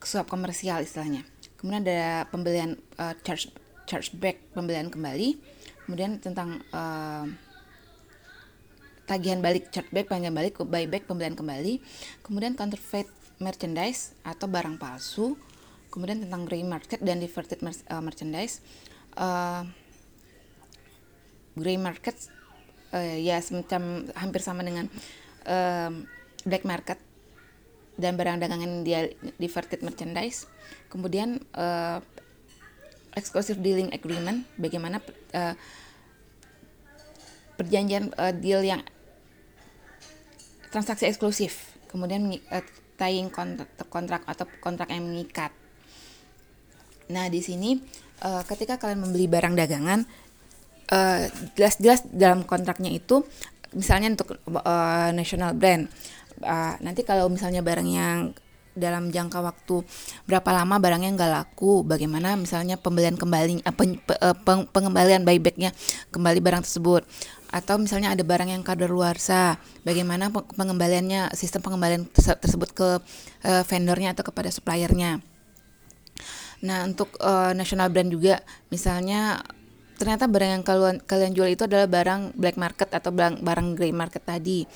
Suap 0.00 0.32
komersial 0.32 0.80
istilahnya. 0.80 1.28
Kemudian 1.60 1.84
ada 1.84 2.24
pembelian 2.32 2.80
uh, 2.96 3.12
charge 3.20 3.52
chargeback 3.86 4.42
pembelian 4.52 4.90
kembali 4.90 5.38
kemudian 5.86 6.18
tentang 6.18 6.58
uh, 6.74 7.24
tagihan 9.06 9.38
balik 9.38 9.70
chargeback 9.70 10.10
pembelian 10.10 10.34
balik 10.34 10.58
buyback 10.58 11.06
pembelian 11.06 11.38
kembali 11.38 11.78
kemudian 12.26 12.58
counterfeit 12.58 13.06
merchandise 13.38 14.16
atau 14.24 14.48
barang 14.48 14.80
palsu 14.80 15.36
kemudian 15.96 16.20
tentang 16.20 16.44
grey 16.44 16.60
market 16.60 17.00
dan 17.00 17.16
diverted 17.24 17.56
uh, 17.64 18.02
merchandise. 18.04 18.60
Uh, 19.16 19.64
grey 21.56 21.80
market 21.80 22.12
uh, 22.92 23.16
ya 23.16 23.40
semacam 23.40 24.04
hampir 24.12 24.44
sama 24.44 24.60
dengan 24.60 24.92
uh, 25.48 25.88
black 26.44 26.68
market 26.68 27.00
dan 27.96 28.12
barang 28.20 28.44
dagangan 28.44 28.84
dia 28.84 29.08
diverted 29.40 29.80
merchandise. 29.80 30.44
Kemudian 30.92 31.40
uh, 31.56 32.04
exclusive 33.16 33.64
dealing 33.64 33.88
agreement 33.96 34.44
bagaimana 34.60 35.00
uh, 35.32 35.56
perjanjian 37.56 38.12
uh, 38.20 38.36
deal 38.36 38.60
yang 38.60 38.84
transaksi 40.68 41.08
eksklusif. 41.08 41.72
Kemudian 41.88 42.28
uh, 42.52 42.64
tying 42.96 43.28
kontrak, 43.28 43.68
kontrak 43.88 44.22
atau 44.24 44.48
kontrak 44.60 44.88
yang 44.90 45.04
mengikat. 45.04 45.52
Nah 47.12 47.30
di 47.30 47.40
sini 47.44 47.78
uh, 48.24 48.42
ketika 48.48 48.80
kalian 48.80 49.06
membeli 49.06 49.30
barang 49.30 49.54
dagangan 49.54 50.02
jelas-jelas 51.58 52.06
uh, 52.06 52.14
dalam 52.14 52.46
kontraknya 52.46 52.94
itu 52.94 53.26
misalnya 53.74 54.14
untuk 54.14 54.38
uh, 54.54 55.10
national 55.10 55.50
brand 55.58 55.90
uh, 56.46 56.78
nanti 56.78 57.02
kalau 57.02 57.26
misalnya 57.26 57.58
barang 57.58 57.88
yang 57.90 58.30
dalam 58.76 59.08
jangka 59.08 59.40
waktu 59.40 59.80
berapa 60.28 60.52
lama 60.52 60.76
barangnya 60.76 61.16
nggak 61.16 61.32
laku, 61.32 61.80
bagaimana 61.80 62.36
misalnya 62.36 62.76
pembelian 62.76 63.16
kembali 63.16 63.64
pen, 63.72 63.96
peng, 64.44 64.68
pengembalian 64.68 65.24
buybacknya 65.24 65.72
kembali 66.12 66.44
barang 66.44 66.62
tersebut, 66.68 67.08
atau 67.50 67.78
misalnya 67.78 68.12
ada 68.12 68.22
barang 68.26 68.50
yang 68.50 68.62
kadaluarsa, 68.66 69.60
bagaimana 69.86 70.30
pengembaliannya 70.30 71.34
sistem 71.34 71.62
pengembalian 71.62 72.06
tersebut 72.14 72.70
ke 72.74 72.88
uh, 73.46 73.62
vendornya 73.66 74.12
atau 74.12 74.26
kepada 74.26 74.50
suppliernya. 74.50 75.22
Nah 76.64 76.88
untuk 76.88 77.14
uh, 77.20 77.52
national 77.52 77.92
brand 77.92 78.10
juga, 78.10 78.42
misalnya 78.72 79.42
ternyata 79.96 80.28
barang 80.28 80.60
yang 80.60 80.64
kalian 80.64 80.96
kalian 81.04 81.32
jual 81.32 81.48
itu 81.48 81.64
adalah 81.64 81.88
barang 81.88 82.36
black 82.36 82.60
market 82.60 82.92
atau 82.92 83.08
barang 83.12 83.40
barang 83.40 83.68
gray 83.78 83.96
market 83.96 84.24
tadi 84.28 84.68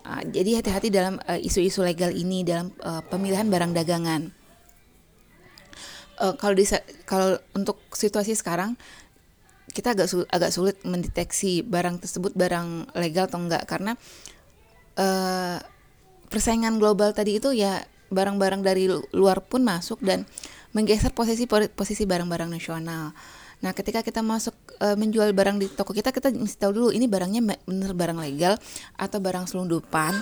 Uh, 0.00 0.24
jadi 0.32 0.64
hati-hati 0.64 0.88
dalam 0.88 1.20
uh, 1.28 1.36
isu-isu 1.36 1.84
uh, 1.84 1.92
legal 1.92 2.08
ini 2.08 2.40
dalam 2.40 2.72
uh, 2.80 3.04
pemilihan 3.04 3.44
barang 3.44 3.76
dagangan. 3.76 4.32
Uh, 6.16 6.32
kalau 6.40 6.56
di 6.56 6.64
kalau 7.04 7.36
untuk 7.52 7.84
situasi 7.92 8.32
sekarang 8.32 8.80
kita 9.70 9.94
agak 9.94 10.06
sul 10.10 10.26
agak 10.28 10.50
sulit 10.50 10.76
mendeteksi 10.82 11.62
barang 11.62 12.02
tersebut 12.02 12.34
barang 12.34 12.94
legal 12.98 13.30
atau 13.30 13.38
enggak 13.38 13.64
karena 13.70 13.94
uh, 14.98 15.58
persaingan 16.30 16.78
global 16.78 17.10
tadi 17.10 17.42
itu 17.42 17.50
ya 17.54 17.82
barang-barang 18.10 18.62
dari 18.66 18.90
luar 19.14 19.42
pun 19.46 19.62
masuk 19.62 20.02
dan 20.02 20.26
menggeser 20.74 21.14
posisi 21.14 21.46
posisi 21.50 22.04
barang-barang 22.06 22.50
nasional. 22.50 23.14
Nah, 23.60 23.72
ketika 23.76 24.00
kita 24.00 24.24
masuk 24.24 24.56
e, 24.80 24.96
menjual 24.96 25.30
barang 25.36 25.60
di 25.60 25.66
toko 25.68 25.92
kita, 25.92 26.10
kita 26.10 26.32
mesti 26.32 26.56
tahu 26.56 26.72
dulu 26.72 26.88
ini 26.90 27.06
barangnya 27.06 27.42
benar 27.68 27.92
barang 27.92 28.18
legal 28.18 28.54
atau 28.96 29.18
barang 29.20 29.46
selundupan. 29.46 30.16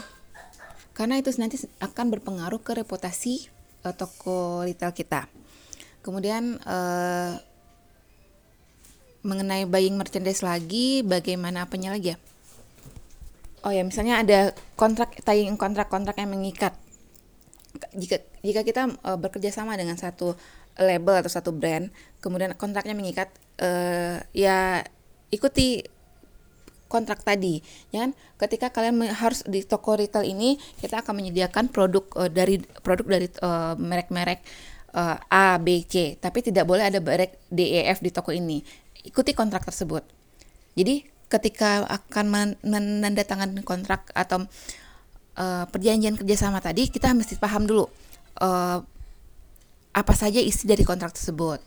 Karena 0.93 1.15
itu 1.17 1.31
nanti 1.39 1.55
akan 1.79 2.07
berpengaruh 2.19 2.59
ke 2.59 2.75
reputasi 2.75 3.47
e, 3.85 3.89
toko 3.95 4.67
retail 4.67 4.91
kita. 4.91 5.31
Kemudian 6.03 6.59
mengenai 9.29 9.69
buying 9.69 10.01
merchandise 10.01 10.41
lagi, 10.41 11.05
bagaimana 11.05 11.69
apanya 11.69 11.93
lagi 11.93 12.17
ya? 12.17 12.19
Oh 13.67 13.71
ya, 13.75 13.85
misalnya 13.85 14.25
ada 14.25 14.57
kontrak 14.81 15.21
tying 15.21 15.61
kontrak-kontrak 15.61 16.17
yang 16.17 16.33
mengikat 16.33 16.73
jika 17.95 18.25
jika 18.43 18.61
kita 18.65 18.83
uh, 19.05 19.19
bekerja 19.21 19.53
sama 19.53 19.77
dengan 19.77 19.95
satu 20.01 20.35
label 20.79 21.21
atau 21.21 21.31
satu 21.31 21.51
brand, 21.51 21.91
kemudian 22.23 22.55
kontraknya 22.55 22.95
mengikat, 22.95 23.29
uh, 23.61 24.23
ya 24.31 24.87
ikuti 25.35 25.83
kontrak 26.89 27.21
tadi, 27.21 27.61
ya 27.93 28.09
kan? 28.09 28.17
Ketika 28.41 28.73
kalian 28.73 29.05
harus 29.13 29.45
di 29.45 29.61
toko 29.67 29.99
retail 29.99 30.25
ini, 30.25 30.57
kita 30.81 31.05
akan 31.05 31.21
menyediakan 31.21 31.69
produk 31.69 32.05
uh, 32.17 32.31
dari 32.31 32.63
produk 32.81 33.05
dari 33.05 33.29
merek-merek 33.77 34.41
uh, 34.97 35.19
A, 35.29 35.61
B, 35.61 35.85
C, 35.85 36.17
tapi 36.17 36.41
tidak 36.41 36.65
boleh 36.65 36.89
ada 36.89 37.03
merek 37.03 37.37
D, 37.53 37.77
E, 37.77 37.81
F 37.93 38.01
di 38.01 38.09
toko 38.15 38.33
ini. 38.33 38.65
Ikuti 39.09 39.33
kontrak 39.33 39.65
tersebut. 39.65 40.05
Jadi 40.77 41.09
ketika 41.33 41.85
akan 41.89 42.57
menandatangani 42.61 43.65
kontrak 43.65 44.13
atau 44.13 44.45
uh, 45.37 45.65
perjanjian 45.69 46.17
kerjasama 46.17 46.61
tadi, 46.61 46.93
kita 46.93 47.17
mesti 47.17 47.41
paham 47.41 47.65
dulu 47.65 47.89
uh, 48.41 48.79
apa 49.93 50.15
saja 50.15 50.41
isi 50.41 50.69
dari 50.69 50.85
kontrak 50.85 51.17
tersebut. 51.17 51.61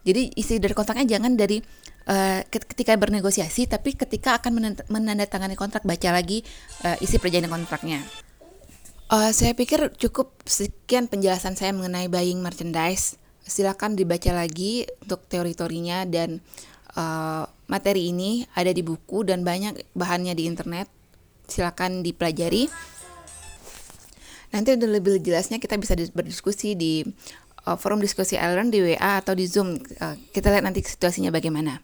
Jadi 0.00 0.32
isi 0.34 0.56
dari 0.56 0.72
kontraknya 0.72 1.18
jangan 1.18 1.36
dari 1.36 1.60
uh, 2.08 2.40
ketika 2.48 2.96
bernegosiasi, 2.96 3.68
tapi 3.68 3.94
ketika 3.94 4.40
akan 4.40 4.78
menandatangani 4.88 5.54
kontrak 5.54 5.84
baca 5.84 6.10
lagi 6.10 6.40
uh, 6.86 6.96
isi 7.04 7.20
perjanjian 7.20 7.52
kontraknya. 7.52 8.00
Uh, 9.10 9.34
saya 9.34 9.58
pikir 9.58 9.90
cukup 9.98 10.38
sekian 10.46 11.10
penjelasan 11.10 11.58
saya 11.58 11.74
mengenai 11.74 12.06
buying 12.06 12.38
merchandise. 12.40 13.18
Silakan 13.42 13.98
dibaca 13.98 14.30
lagi 14.30 14.86
untuk 15.02 15.26
teori-teorinya 15.26 16.06
dan 16.06 16.38
uh, 16.38 16.69
materi 17.70 18.10
ini 18.10 18.42
ada 18.58 18.74
di 18.74 18.82
buku 18.82 19.22
dan 19.22 19.46
banyak 19.46 19.94
bahannya 19.94 20.34
di 20.34 20.50
internet. 20.50 20.90
Silakan 21.46 22.02
dipelajari. 22.06 22.70
Nanti 24.50 24.74
udah 24.74 24.88
lebih 24.90 25.22
jelasnya 25.22 25.62
kita 25.62 25.78
bisa 25.78 25.94
berdiskusi 26.10 26.74
di 26.74 27.06
uh, 27.66 27.78
forum 27.78 28.02
diskusi 28.02 28.34
Ireland 28.34 28.74
di 28.74 28.82
WA 28.82 29.22
atau 29.22 29.34
di 29.38 29.46
Zoom. 29.46 29.78
Uh, 29.78 30.16
kita 30.34 30.50
lihat 30.50 30.66
nanti 30.66 30.82
situasinya 30.82 31.30
bagaimana. 31.30 31.78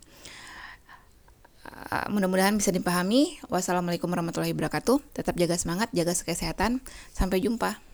Uh, 1.67 2.07
mudah-mudahan 2.11 2.59
bisa 2.59 2.75
dipahami. 2.75 3.39
Wassalamualaikum 3.47 4.11
warahmatullahi 4.11 4.51
wabarakatuh. 4.51 4.99
Tetap 5.15 5.39
jaga 5.39 5.55
semangat, 5.55 5.95
jaga 5.95 6.15
kesehatan. 6.15 6.83
Sampai 7.15 7.39
jumpa. 7.39 7.86